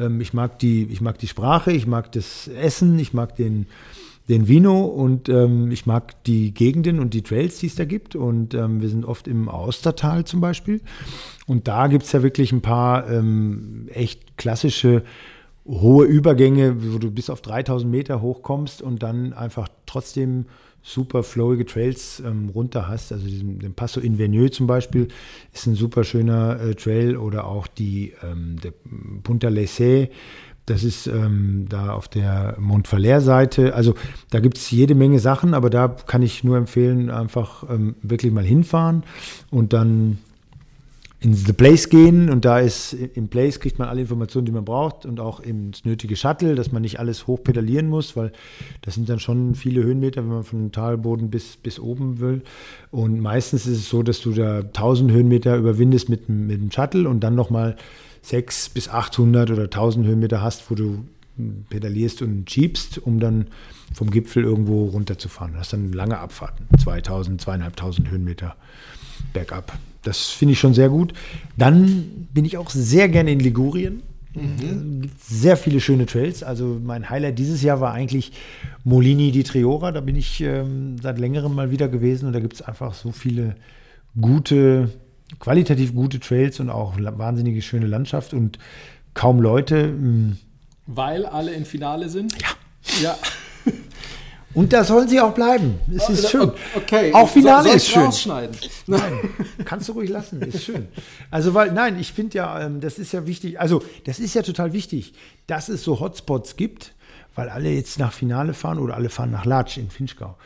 [0.00, 3.66] ähm, ich mag die, ich mag die Sprache, ich mag das Essen, ich mag den,
[4.28, 8.14] den Vino und ähm, ich mag die Gegenden und die Trails, die es da gibt.
[8.14, 10.80] Und ähm, wir sind oft im Austertal zum Beispiel.
[11.46, 15.02] Und da gibt es ja wirklich ein paar ähm, echt klassische
[15.66, 20.46] hohe Übergänge, wo du bis auf 3000 Meter hochkommst und dann einfach trotzdem
[20.82, 23.12] super flowige Trails ähm, runter hast.
[23.12, 25.08] Also diesen, den Passo Inverneux zum Beispiel
[25.52, 28.56] ist ein super schöner äh, Trail oder auch die ähm,
[29.22, 30.08] Punta Lecce.
[30.66, 33.74] Das ist ähm, da auf der Montvaler-Seite.
[33.74, 33.94] Also
[34.30, 38.32] da gibt es jede Menge Sachen, aber da kann ich nur empfehlen, einfach ähm, wirklich
[38.32, 39.02] mal hinfahren
[39.50, 40.18] und dann
[41.22, 44.64] in The Place gehen und da ist im Place kriegt man alle Informationen, die man
[44.64, 48.32] braucht und auch das nötige Shuttle, dass man nicht alles hochpedalieren muss, weil
[48.80, 52.40] das sind dann schon viele Höhenmeter, wenn man von Talboden bis, bis oben will.
[52.90, 57.06] Und meistens ist es so, dass du da 1000 Höhenmeter überwindest mit, mit dem Shuttle
[57.06, 57.76] und dann nochmal
[58.22, 61.04] 600 bis 800 oder 1000 Höhenmeter hast, wo du
[61.70, 63.46] pedalierst und jeepst, um dann
[63.94, 65.54] vom Gipfel irgendwo runterzufahren.
[65.54, 68.56] Das sind dann lange Abfahrten, 2000, 2500 Höhenmeter
[69.32, 69.78] bergab.
[70.02, 71.12] Das finde ich schon sehr gut.
[71.56, 74.02] Dann bin ich auch sehr gerne in Ligurien.
[74.32, 76.42] Es gibt sehr viele schöne Trails.
[76.42, 78.32] Also mein Highlight dieses Jahr war eigentlich
[78.84, 79.90] Molini di Triora.
[79.90, 83.10] Da bin ich ähm, seit längerem mal wieder gewesen und da gibt es einfach so
[83.10, 83.56] viele
[84.20, 84.90] gute,
[85.38, 88.58] qualitativ gute Trails und auch wahnsinnige schöne Landschaft und
[89.14, 89.88] kaum Leute.
[89.88, 90.38] Mm.
[90.86, 92.34] Weil alle im Finale sind?
[92.40, 92.48] Ja.
[93.02, 93.18] Ja.
[94.52, 95.78] Und da sollen sie auch bleiben.
[95.94, 96.50] Es ist schön.
[96.74, 97.14] Okay.
[97.14, 98.02] Auch Finale soll ist schön.
[98.02, 98.56] rausschneiden?
[98.88, 99.30] Nein,
[99.64, 100.88] kannst du ruhig lassen, ist schön.
[101.30, 104.42] Also, weil, nein, ich finde ja, ähm, das ist ja wichtig, also, das ist ja
[104.42, 105.14] total wichtig,
[105.46, 106.94] dass es so Hotspots gibt,
[107.36, 110.36] weil alle jetzt nach Finale fahren oder alle fahren nach Latsch in Finchgau.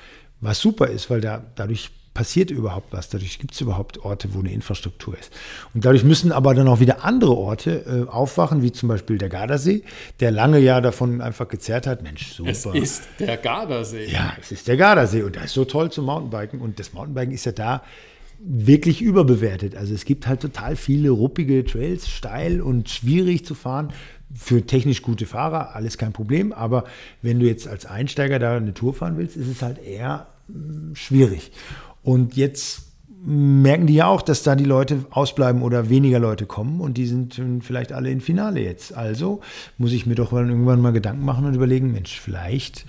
[0.43, 4.39] Was super ist, weil da dadurch passiert überhaupt was, dadurch gibt es überhaupt Orte, wo
[4.39, 5.33] eine Infrastruktur ist.
[5.75, 9.29] Und dadurch müssen aber dann auch wieder andere Orte äh, aufwachen, wie zum Beispiel der
[9.29, 9.83] Gardasee,
[10.21, 12.51] der lange ja davon einfach gezerrt hat, Mensch, super.
[12.51, 14.07] Es ist der Gardasee.
[14.07, 16.61] Ja, es ist der Gardasee und der ist so toll zum Mountainbiken.
[16.61, 17.83] Und das Mountainbiken ist ja da
[18.39, 19.75] wirklich überbewertet.
[19.75, 23.93] Also es gibt halt total viele ruppige Trails, steil und schwierig zu fahren.
[24.37, 26.85] Für technisch gute Fahrer alles kein Problem, aber
[27.23, 30.97] wenn du jetzt als Einsteiger da eine Tour fahren willst, ist es halt eher mh,
[30.97, 31.53] schwierig.
[32.05, 32.83] Und jetzt
[33.27, 37.07] merken die ja auch, dass da die Leute ausbleiben oder weniger Leute kommen und die
[37.07, 38.95] sind vielleicht alle im Finale jetzt.
[38.95, 39.41] Also
[39.79, 42.85] muss ich mir doch irgendwann mal Gedanken machen und überlegen, Mensch, vielleicht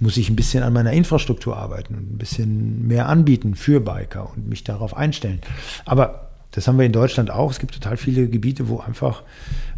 [0.00, 4.32] muss ich ein bisschen an meiner Infrastruktur arbeiten und ein bisschen mehr anbieten für Biker
[4.34, 5.40] und mich darauf einstellen.
[5.84, 7.52] Aber das haben wir in Deutschland auch.
[7.52, 9.22] Es gibt total viele Gebiete, wo einfach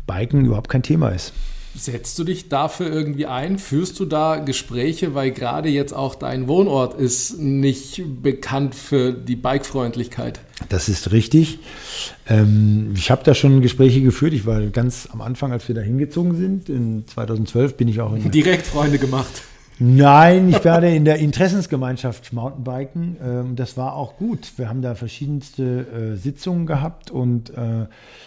[0.06, 1.34] Biken überhaupt kein Thema ist.
[1.76, 3.58] Setzt du dich dafür irgendwie ein?
[3.58, 9.36] Führst du da Gespräche, weil gerade jetzt auch dein Wohnort ist nicht bekannt für die
[9.36, 10.40] Bikefreundlichkeit?
[10.68, 11.60] Das ist richtig.
[12.28, 14.34] Ähm, ich habe da schon Gespräche geführt.
[14.34, 18.14] Ich war ganz am Anfang, als wir da hingezogen sind, in 2012 bin ich auch
[18.14, 19.42] in direkt Freunde gemacht.
[19.82, 23.16] Nein, ich werde in der Interessensgemeinschaft Mountainbiken.
[23.24, 24.52] Ähm, das war auch gut.
[24.58, 27.86] Wir haben da verschiedenste äh, Sitzungen gehabt und äh,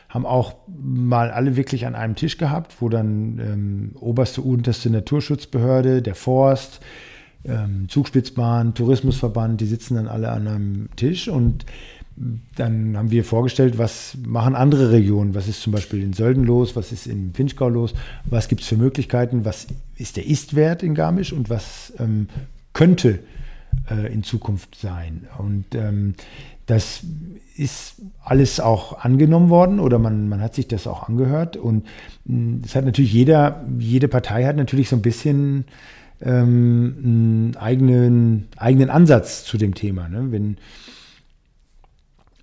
[0.10, 6.02] haben auch mal alle wirklich an einem Tisch gehabt, wo dann ähm, oberste, unterste Naturschutzbehörde,
[6.02, 6.80] der Forst,
[7.46, 11.68] ähm, Zugspitzbahn, Tourismusverband, die sitzen dann alle an einem Tisch und
[12.56, 16.76] dann haben wir vorgestellt, was machen andere Regionen, was ist zum Beispiel in Sölden los,
[16.76, 17.94] was ist in Finchgau los,
[18.26, 22.28] was gibt es für Möglichkeiten, was ist der Ist-Wert in Garmisch und was ähm,
[22.74, 23.20] könnte
[23.90, 25.28] äh, in Zukunft sein.
[25.38, 26.14] Und ähm,
[26.66, 27.02] das
[27.58, 31.58] ist alles auch angenommen worden oder man, man hat sich das auch angehört.
[31.58, 31.86] Und
[32.64, 35.66] es hat natürlich jeder, jede Partei hat natürlich so ein bisschen
[36.22, 40.08] ähm, einen eigenen, eigenen Ansatz zu dem Thema.
[40.08, 40.32] Ne?
[40.32, 40.58] Wenn,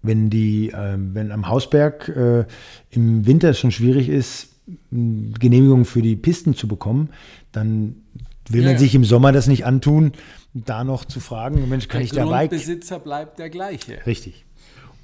[0.03, 2.45] wenn, die, äh, wenn am Hausberg äh,
[2.91, 4.49] im Winter schon schwierig ist,
[4.91, 7.11] Genehmigungen für die Pisten zu bekommen,
[7.53, 7.97] dann
[8.49, 10.13] will ja, man sich im Sommer das nicht antun,
[10.55, 12.51] da noch zu fragen, Mensch, kann der ich da Bike?
[12.51, 13.99] Der Besitzer bleibt der gleiche.
[14.07, 14.45] Richtig.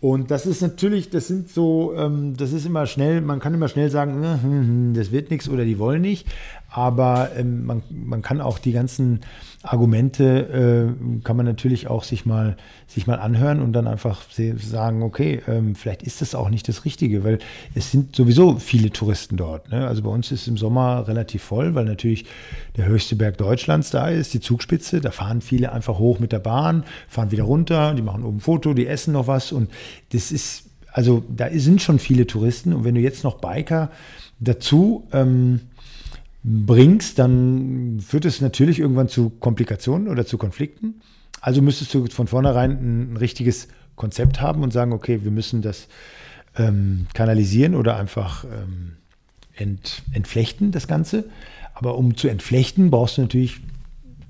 [0.00, 3.68] Und das ist natürlich, das sind so, ähm, das ist immer schnell, man kann immer
[3.68, 6.26] schnell sagen, äh, hm, hm, das wird nichts oder die wollen nicht.
[6.76, 9.20] Aber ähm, man, man kann auch die ganzen
[9.62, 14.20] Argumente, äh, kann man natürlich auch sich mal, sich mal anhören und dann einfach
[14.58, 17.38] sagen, okay, ähm, vielleicht ist das auch nicht das Richtige, weil
[17.74, 19.70] es sind sowieso viele Touristen dort.
[19.70, 19.86] Ne?
[19.88, 22.26] Also bei uns ist im Sommer relativ voll, weil natürlich
[22.76, 25.00] der höchste Berg Deutschlands da ist, die Zugspitze.
[25.00, 28.40] Da fahren viele einfach hoch mit der Bahn, fahren wieder runter, die machen oben ein
[28.40, 29.70] Foto, die essen noch was und
[30.12, 33.90] das ist, also da sind schon viele Touristen und wenn du jetzt noch Biker
[34.40, 35.60] dazu ähm,
[36.46, 41.00] bringst, dann führt es natürlich irgendwann zu Komplikationen oder zu Konflikten.
[41.40, 43.66] Also müsstest du von vornherein ein, richtiges
[43.96, 45.88] Konzept haben und sagen, okay, wir müssen das
[46.56, 48.92] ähm, kanalisieren oder einfach ähm,
[49.56, 51.24] ent, entflechten, das Ganze.
[51.74, 53.60] Aber um zu entflechten, brauchst du natürlich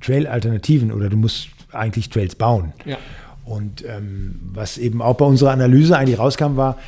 [0.01, 2.73] Trail-Alternativen oder du musst eigentlich Trails bauen.
[2.87, 2.97] Ja.
[3.45, 6.79] Und ähm, was eben auch bei unserer Analyse eigentlich rauskam, war,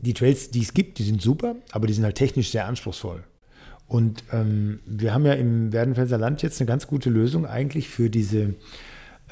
[0.00, 3.22] die Trails, die es gibt, die sind super, aber die sind halt technisch sehr anspruchsvoll.
[3.88, 8.10] Und ähm, wir haben ja im Werdenfelser Land jetzt eine ganz gute Lösung eigentlich für
[8.10, 8.54] diese,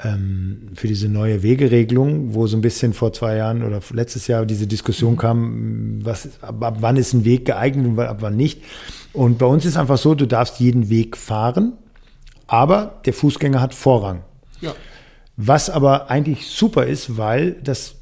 [0.03, 4.47] ähm, für diese neue Wegeregelung, wo so ein bisschen vor zwei Jahren oder letztes Jahr
[4.47, 5.17] diese Diskussion mhm.
[5.17, 8.63] kam, was, ab, ab, wann ist ein Weg geeignet und ab wann nicht.
[9.13, 11.73] Und bei uns ist einfach so, du darfst jeden Weg fahren,
[12.47, 14.23] aber der Fußgänger hat Vorrang.
[14.59, 14.73] Ja.
[15.39, 17.97] Was aber eigentlich super ist, weil das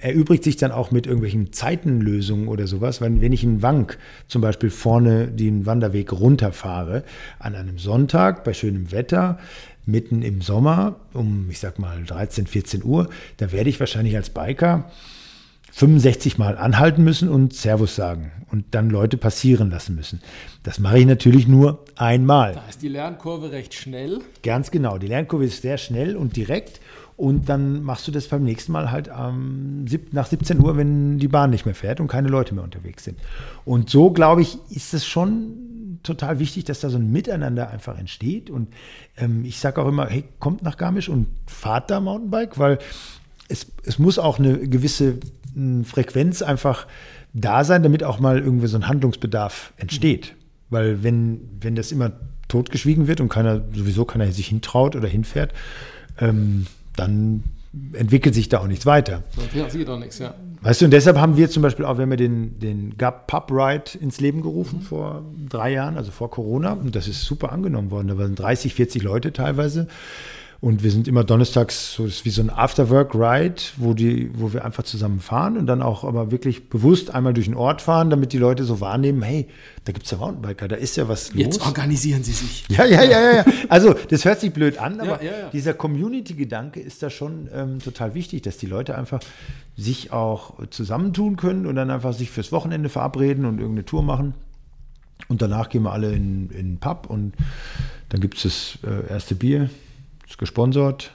[0.00, 3.02] erübrigt sich dann auch mit irgendwelchen Zeitenlösungen oder sowas.
[3.02, 7.04] Wenn, wenn ich in Wank zum Beispiel vorne den Wanderweg runterfahre,
[7.38, 9.38] an einem Sonntag bei schönem Wetter,
[9.84, 14.30] mitten im Sommer, um, ich sag mal, 13, 14 Uhr, da werde ich wahrscheinlich als
[14.30, 14.90] Biker
[15.72, 20.20] 65 Mal anhalten müssen und Servus sagen und dann Leute passieren lassen müssen.
[20.62, 22.54] Das mache ich natürlich nur einmal.
[22.54, 24.20] Da ist die Lernkurve recht schnell.
[24.42, 24.98] Ganz genau.
[24.98, 26.80] Die Lernkurve ist sehr schnell und direkt.
[27.16, 31.28] Und dann machst du das beim nächsten Mal halt ähm, nach 17 Uhr, wenn die
[31.28, 33.18] Bahn nicht mehr fährt und keine Leute mehr unterwegs sind.
[33.64, 37.98] Und so, glaube ich, ist es schon total wichtig, dass da so ein Miteinander einfach
[37.98, 38.50] entsteht.
[38.50, 38.68] Und
[39.16, 42.78] ähm, ich sage auch immer, hey, kommt nach Garmisch und fahrt da Mountainbike, weil
[43.48, 45.18] es, es muss auch eine gewisse
[45.84, 46.86] Frequenz einfach
[47.36, 50.34] da sein, damit auch mal irgendwie so ein Handlungsbedarf entsteht.
[50.70, 52.12] Weil wenn, wenn das immer
[52.48, 55.52] totgeschwiegen wird und keiner, sowieso keiner sich hintraut oder hinfährt,
[56.18, 56.66] ähm,
[56.96, 57.44] dann
[57.92, 59.22] entwickelt sich da auch nichts weiter.
[59.54, 60.34] Ja, sieht auch nichts, ja.
[60.62, 63.26] Weißt du, und deshalb haben wir zum Beispiel auch, wir haben ja den, den Gap
[63.26, 64.84] Pub Ride ins Leben gerufen mhm.
[64.84, 66.72] vor drei Jahren, also vor Corona.
[66.72, 68.08] Und das ist super angenommen worden.
[68.08, 69.88] Da waren 30, 40 Leute teilweise.
[70.60, 74.64] Und wir sind immer donnerstags so ist wie so ein Afterwork-Ride, wo, die, wo wir
[74.64, 78.32] einfach zusammen fahren und dann auch aber wirklich bewusst einmal durch den Ort fahren, damit
[78.32, 79.48] die Leute so wahrnehmen, hey,
[79.84, 81.42] da gibt es ja Mountainbiker, da ist ja was los.
[81.42, 82.64] Jetzt organisieren sie sich.
[82.68, 83.44] Ja, ja, ja, ja, ja.
[83.68, 85.50] Also das hört sich blöd an, aber Ja, ja, ja.
[85.50, 89.20] dieser Community-Gedanke ist da schon ähm, total wichtig, dass die Leute einfach
[89.76, 94.34] sich auch zusammentun können und dann einfach sich fürs Wochenende verabreden und irgendeine Tour machen.
[95.28, 97.34] Und danach gehen wir alle in, in den Pub und
[98.08, 99.68] dann gibt es das äh, erste Bier,
[100.28, 101.12] ist gesponsert.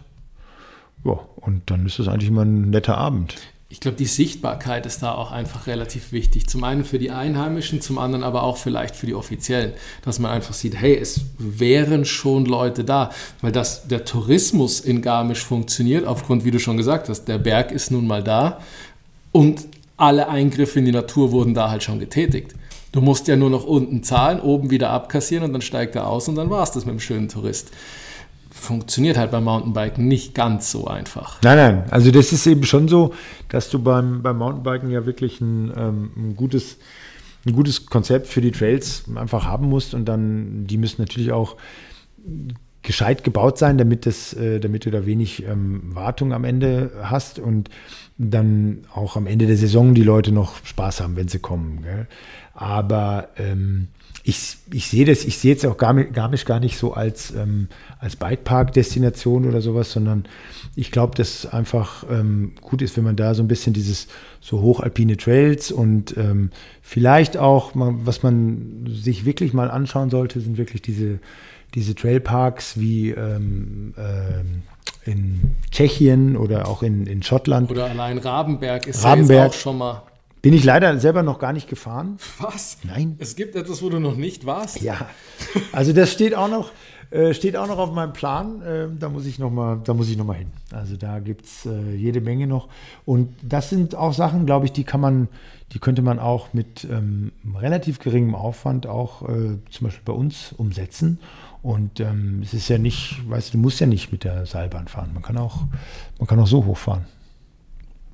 [1.03, 3.36] Ja, und dann ist das eigentlich immer ein netter Abend.
[3.70, 6.45] Ich glaube, die Sichtbarkeit ist da auch einfach relativ wichtig.
[6.47, 9.72] Zum einen für die Einheimischen, zum anderen aber auch vielleicht für die Offiziellen,
[10.03, 15.01] dass man einfach sieht, hey, es wären schon Leute da, weil das, der Tourismus in
[15.01, 18.59] Garmisch funktioniert, aufgrund, wie du schon gesagt hast, der Berg ist nun mal da
[19.32, 22.53] und alle Eingriffe in die Natur wurden da halt schon getätigt.
[22.91, 26.28] Du musst ja nur noch unten zahlen, oben wieder abkassieren und dann steigt er aus
[26.28, 27.72] und dann war es das mit dem schönen Tourist.
[28.62, 31.41] Funktioniert halt beim Mountainbiken nicht ganz so einfach.
[31.41, 33.16] Nein, nein, also das ist eben schon so,
[33.49, 36.78] dass du beim, beim Mountainbiken ja wirklich ein, ähm, ein, gutes,
[37.43, 41.55] ein gutes Konzept für die Trails einfach haben musst und dann, die müssen natürlich auch
[42.84, 47.39] gescheit gebaut sein, damit, das, äh, damit du da wenig ähm, Wartung am Ende hast
[47.39, 47.70] und
[48.30, 51.82] dann auch am Ende der Saison die Leute noch Spaß haben, wenn sie kommen.
[51.84, 52.07] Gell?
[52.53, 53.88] Aber ähm,
[54.24, 57.67] ich, ich sehe das, ich sehe jetzt auch Garmisch, Garmisch gar nicht so als, ähm,
[57.99, 60.26] als Bikepark-Destination oder sowas, sondern
[60.76, 64.07] ich glaube, dass einfach ähm, gut ist, wenn man da so ein bisschen dieses
[64.39, 66.51] so hochalpine Trails und ähm,
[66.82, 71.19] vielleicht auch, mal, was man sich wirklich mal anschauen sollte, sind wirklich diese,
[71.74, 74.63] diese Trailparks wie ähm, ähm,
[75.06, 77.72] in Tschechien oder auch in, in Schottland.
[77.72, 79.39] Oder allein Rabenberg ist Rabenberg.
[79.39, 80.04] ja auch schon mal.
[80.41, 82.18] Bin ich leider selber noch gar nicht gefahren.
[82.39, 82.78] Was?
[82.84, 83.16] Nein.
[83.20, 84.82] Es gibt etwas, wo du noch nicht warst?
[84.82, 85.08] Ja,
[85.72, 86.72] also das steht auch noch,
[87.12, 88.62] äh, steht auch noch auf meinem Plan.
[88.64, 90.52] Äh, da muss ich noch mal, da muss ich noch mal hin.
[90.72, 92.70] Also da gibt es äh, jede Menge noch.
[93.06, 95.28] Und das sind auch Sachen, glaube ich, die kann man,
[95.74, 100.54] die könnte man auch mit ähm, relativ geringem Aufwand auch äh, zum Beispiel bei uns
[100.58, 101.20] umsetzen.
[101.64, 104.88] Und ähm, es ist ja nicht, weißt du, du musst ja nicht mit der Seilbahn
[104.88, 105.12] fahren.
[105.14, 105.59] Man kann auch,
[106.18, 107.05] man kann auch so hochfahren.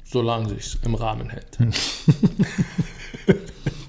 [0.03, 1.57] Solange sich im Rahmen hält.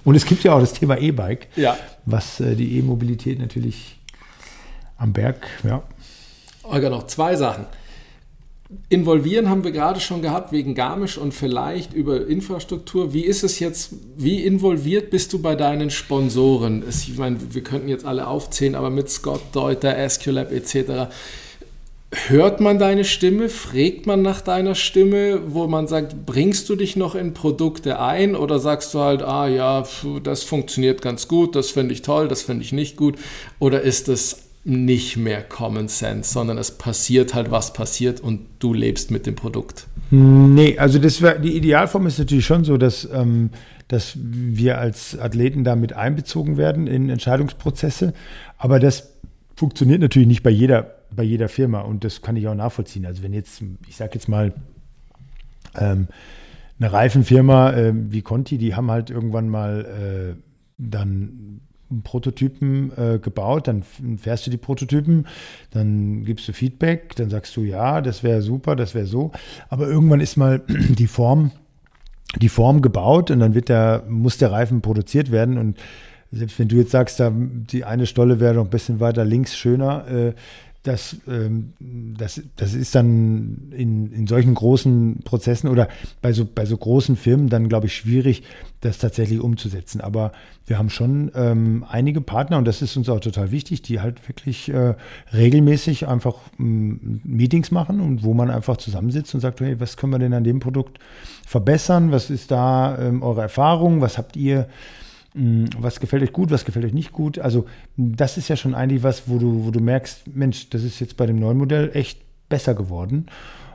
[0.05, 1.77] Und es gibt ja auch das Thema E-Bike, Ja.
[2.07, 3.99] was äh, die E-Mobilität natürlich
[4.97, 5.83] am Berg, ja.
[6.63, 7.67] Olga, noch zwei Sachen.
[8.91, 13.15] Involvieren haben wir gerade schon gehabt wegen Garmisch und vielleicht über Infrastruktur.
[13.15, 16.85] Wie ist es jetzt, wie involviert bist du bei deinen Sponsoren?
[16.87, 21.11] Ich meine, wir könnten jetzt alle aufzählen, aber mit Scott Deuter, Esculap etc.
[22.11, 23.49] Hört man deine Stimme?
[23.49, 28.37] Fragt man nach deiner Stimme, wo man sagt, bringst du dich noch in Produkte ein
[28.37, 29.85] oder sagst du halt, ah ja,
[30.23, 33.17] das funktioniert ganz gut, das finde ich toll, das finde ich nicht gut?
[33.61, 38.75] Oder ist es nicht mehr Common Sense, sondern es passiert halt, was passiert und du
[38.75, 39.87] lebst mit dem Produkt?
[40.11, 43.51] Nee, also das wär, die Idealform ist natürlich schon so, dass, ähm,
[43.89, 48.13] dass wir als Athleten damit einbezogen werden in Entscheidungsprozesse.
[48.57, 49.13] Aber das
[49.57, 53.07] funktioniert natürlich nicht bei jeder, bei jeder Firma und das kann ich auch nachvollziehen.
[53.07, 54.53] Also wenn jetzt, ich sage jetzt mal,
[55.77, 56.09] ähm,
[56.81, 60.43] eine Reifenfirma äh, wie Conti, die haben halt irgendwann mal äh,
[60.79, 61.61] dann
[62.05, 63.83] Prototypen äh, gebaut, dann
[64.19, 65.27] fährst du die Prototypen,
[65.71, 69.33] dann gibst du Feedback, dann sagst du, ja, das wäre super, das wäre so.
[69.69, 71.51] Aber irgendwann ist mal die Form,
[72.37, 75.57] die Form gebaut und dann wird der, muss der Reifen produziert werden.
[75.57, 75.79] Und
[76.31, 79.57] selbst wenn du jetzt sagst, da, die eine Stolle wäre noch ein bisschen weiter links
[79.57, 80.33] schöner, äh,
[80.89, 85.89] das, ähm, das, das ist dann in, in solchen großen Prozessen oder
[86.23, 88.43] bei so, bei so großen Firmen dann, glaube ich, schwierig,
[88.81, 90.01] das tatsächlich umzusetzen.
[90.01, 90.33] Aber
[90.67, 94.27] wir haben schon ähm, einige Partner, und das ist uns auch total wichtig, die halt
[94.29, 94.95] wirklich äh,
[95.33, 100.13] regelmäßig einfach ähm, Meetings machen und wo man einfach zusammensitzt und sagt, hey, was können
[100.13, 100.99] wir denn an dem Produkt
[101.47, 102.13] verbessern?
[102.13, 104.01] Was ist da ähm, eure Erfahrung?
[104.01, 104.69] Was habt ihr?
[105.35, 107.39] Was gefällt euch gut, was gefällt euch nicht gut.
[107.39, 107.67] Also
[107.97, 111.17] das ist ja schon eigentlich was, wo du, wo du merkst, Mensch, das ist jetzt
[111.17, 113.27] bei dem neuen Modell echt besser geworden.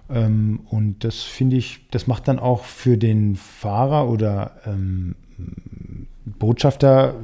[0.10, 5.16] Ähm, und das finde ich, das macht dann auch für den Fahrer oder ähm,
[6.26, 7.16] Botschafter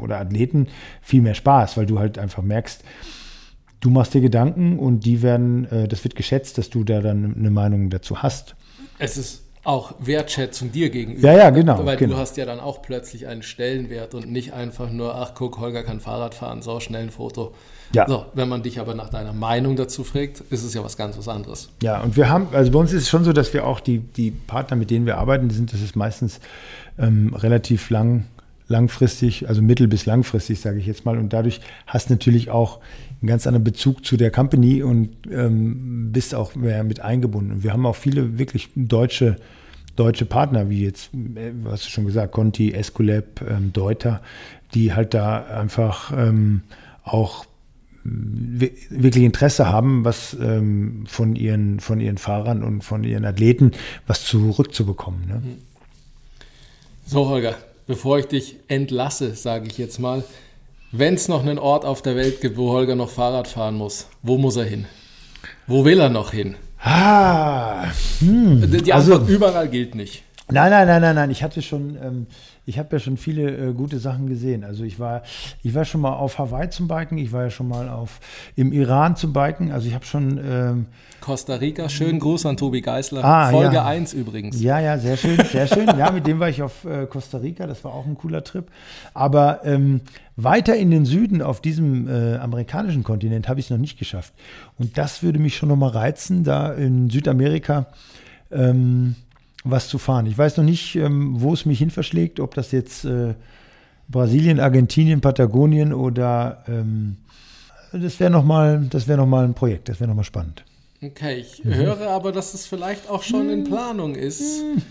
[0.00, 0.68] oder Athleten
[1.00, 2.82] viel mehr Spaß, weil du halt einfach merkst,
[3.80, 7.36] du machst dir Gedanken und die werden, äh, das wird geschätzt, dass du da dann
[7.36, 8.56] eine Meinung dazu hast.
[8.98, 11.30] Es ist auch Wertschätzung dir gegenüber.
[11.30, 11.84] Ja, ja, genau.
[11.84, 12.14] Weil genau.
[12.14, 15.82] du hast ja dann auch plötzlich einen Stellenwert und nicht einfach nur, ach guck, Holger
[15.82, 17.52] kann Fahrrad fahren, so schnell ein Foto.
[17.92, 18.08] Ja.
[18.08, 21.18] So, wenn man dich aber nach deiner Meinung dazu fragt, ist es ja was ganz
[21.18, 21.68] was anderes.
[21.82, 23.98] Ja, und wir haben, also bei uns ist es schon so, dass wir auch die,
[23.98, 26.40] die Partner, mit denen wir arbeiten, sind, das ist meistens
[26.98, 28.24] ähm, relativ lang,
[28.68, 31.18] langfristig, also mittel- bis langfristig, sage ich jetzt mal.
[31.18, 32.80] Und dadurch hast du natürlich auch
[33.20, 37.52] einen ganz anderen Bezug zu der Company und ähm, bist auch mehr mit eingebunden.
[37.52, 39.36] Und wir haben auch viele wirklich deutsche,
[39.98, 44.20] deutsche Partner, wie jetzt, äh, was du schon gesagt, Conti, Escolab, ähm, Deuter,
[44.74, 46.62] die halt da einfach ähm,
[47.04, 47.46] auch
[48.04, 53.72] wirklich Interesse haben, was ähm, von, ihren, von ihren Fahrern und von ihren Athleten
[54.06, 55.26] was zurückzubekommen.
[55.26, 55.42] Ne?
[57.04, 57.56] So, Holger,
[57.86, 60.24] bevor ich dich entlasse, sage ich jetzt mal,
[60.90, 64.08] wenn es noch einen Ort auf der Welt gibt, wo Holger noch Fahrrad fahren muss,
[64.22, 64.86] wo muss er hin?
[65.66, 66.54] Wo will er noch hin?
[66.80, 67.84] Ah,
[68.20, 68.70] hm.
[68.70, 70.22] Die Antwort also, überall gilt nicht.
[70.50, 71.30] Nein, nein, nein, nein, nein.
[71.30, 72.26] Ich hatte schon, ähm,
[72.68, 74.62] ich habe ja schon viele äh, gute Sachen gesehen.
[74.62, 75.22] Also ich war,
[75.62, 78.20] ich war schon mal auf Hawaii zum Biken, ich war ja schon mal auf
[78.56, 79.72] im Iran zum Biken.
[79.72, 80.86] Also ich habe schon ähm,
[81.22, 83.24] Costa Rica, schönen Gruß an Tobi Geisler.
[83.24, 83.86] Ah, Folge ja.
[83.86, 84.60] 1 übrigens.
[84.60, 85.86] Ja, ja, sehr schön, sehr schön.
[85.86, 88.66] ja, mit dem war ich auf äh, Costa Rica, das war auch ein cooler Trip.
[89.14, 90.02] Aber ähm,
[90.36, 94.34] weiter in den Süden, auf diesem äh, amerikanischen Kontinent, habe ich es noch nicht geschafft.
[94.78, 97.86] Und das würde mich schon nochmal reizen, da in Südamerika.
[98.50, 99.14] Ähm,
[99.70, 100.26] was zu fahren.
[100.26, 103.34] Ich weiß noch nicht, ähm, wo es mich hin verschlägt, ob das jetzt äh,
[104.08, 107.16] Brasilien, Argentinien, Patagonien oder ähm,
[107.92, 110.64] das wäre nochmal wär noch ein Projekt, das wäre nochmal spannend.
[111.02, 111.74] Okay, ich mhm.
[111.74, 114.62] höre aber, dass es vielleicht auch schon in Planung ist.
[114.62, 114.82] Mhm.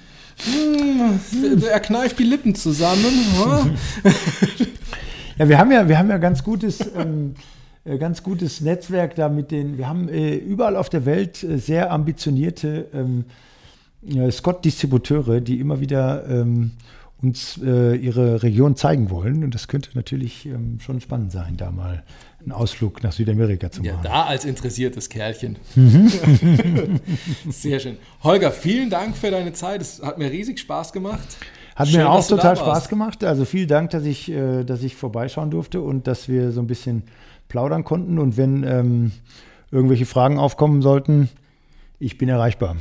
[1.63, 3.75] Er kneift die Lippen zusammen.
[5.37, 6.79] ja, wir haben ja, wir haben ja ganz gutes.
[6.95, 7.33] Ähm,
[7.87, 11.57] äh, ganz gutes Netzwerk da mit den, wir haben äh, überall auf der Welt äh,
[11.57, 13.25] sehr ambitionierte ähm,
[14.31, 16.71] Scott-Distributeure, die immer wieder ähm,
[17.21, 19.43] uns äh, ihre Region zeigen wollen.
[19.43, 22.03] Und das könnte natürlich ähm, schon spannend sein, da mal
[22.39, 23.99] einen Ausflug nach Südamerika zu machen.
[24.03, 25.57] Ja, da als interessiertes Kerlchen.
[25.75, 26.99] Mhm.
[27.49, 27.97] Sehr schön.
[28.23, 29.81] Holger, vielen Dank für deine Zeit.
[29.81, 31.37] Es hat mir riesig Spaß gemacht.
[31.75, 33.23] Hat schön, mir auch total Spaß gemacht.
[33.23, 36.67] Also vielen Dank, dass ich, äh, dass ich vorbeischauen durfte und dass wir so ein
[36.67, 37.03] bisschen
[37.49, 38.19] plaudern konnten.
[38.19, 39.11] Und wenn ähm,
[39.71, 41.29] irgendwelche Fragen aufkommen sollten,
[41.99, 42.75] ich bin erreichbar.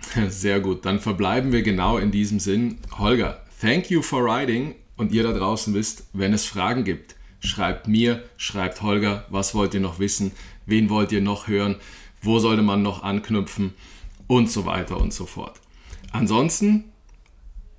[0.28, 2.78] Sehr gut, dann verbleiben wir genau in diesem Sinn.
[2.98, 7.88] Holger, thank you for writing und ihr da draußen wisst, wenn es Fragen gibt, schreibt
[7.88, 10.32] mir, schreibt Holger, was wollt ihr noch wissen,
[10.66, 11.76] wen wollt ihr noch hören,
[12.20, 13.74] wo sollte man noch anknüpfen
[14.26, 15.60] und so weiter und so fort.
[16.12, 16.84] Ansonsten,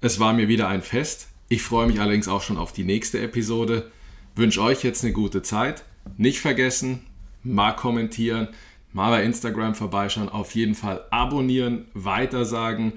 [0.01, 1.27] es war mir wieder ein Fest.
[1.49, 3.91] Ich freue mich allerdings auch schon auf die nächste Episode.
[4.35, 5.83] Wünsche euch jetzt eine gute Zeit.
[6.17, 7.01] Nicht vergessen,
[7.43, 8.49] mal kommentieren,
[8.93, 12.93] mal bei Instagram vorbeischauen, auf jeden Fall abonnieren, weitersagen,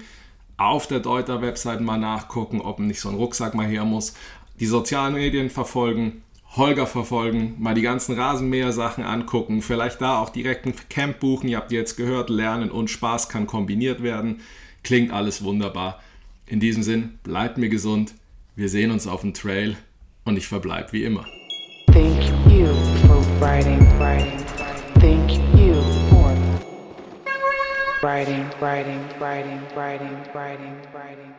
[0.57, 4.13] auf der Deuter Website mal nachgucken, ob nicht so ein Rucksack mal her muss,
[4.59, 6.23] die sozialen Medien verfolgen,
[6.55, 11.49] Holger verfolgen, mal die ganzen Rasenmäher-Sachen angucken, vielleicht da auch direkt ein Camp buchen.
[11.49, 14.41] Ihr habt jetzt gehört, Lernen und Spaß kann kombiniert werden.
[14.83, 15.99] Klingt alles wunderbar.
[16.45, 18.13] In diesem Sinn, bleibt mir gesund.
[18.55, 19.75] Wir sehen uns auf dem Trail
[20.25, 21.25] und ich verbleibe wie immer.
[21.87, 22.67] Thank you
[23.07, 24.52] for writing, writing.
[28.03, 31.32] Writing, writing, writing, writing, writing, writing.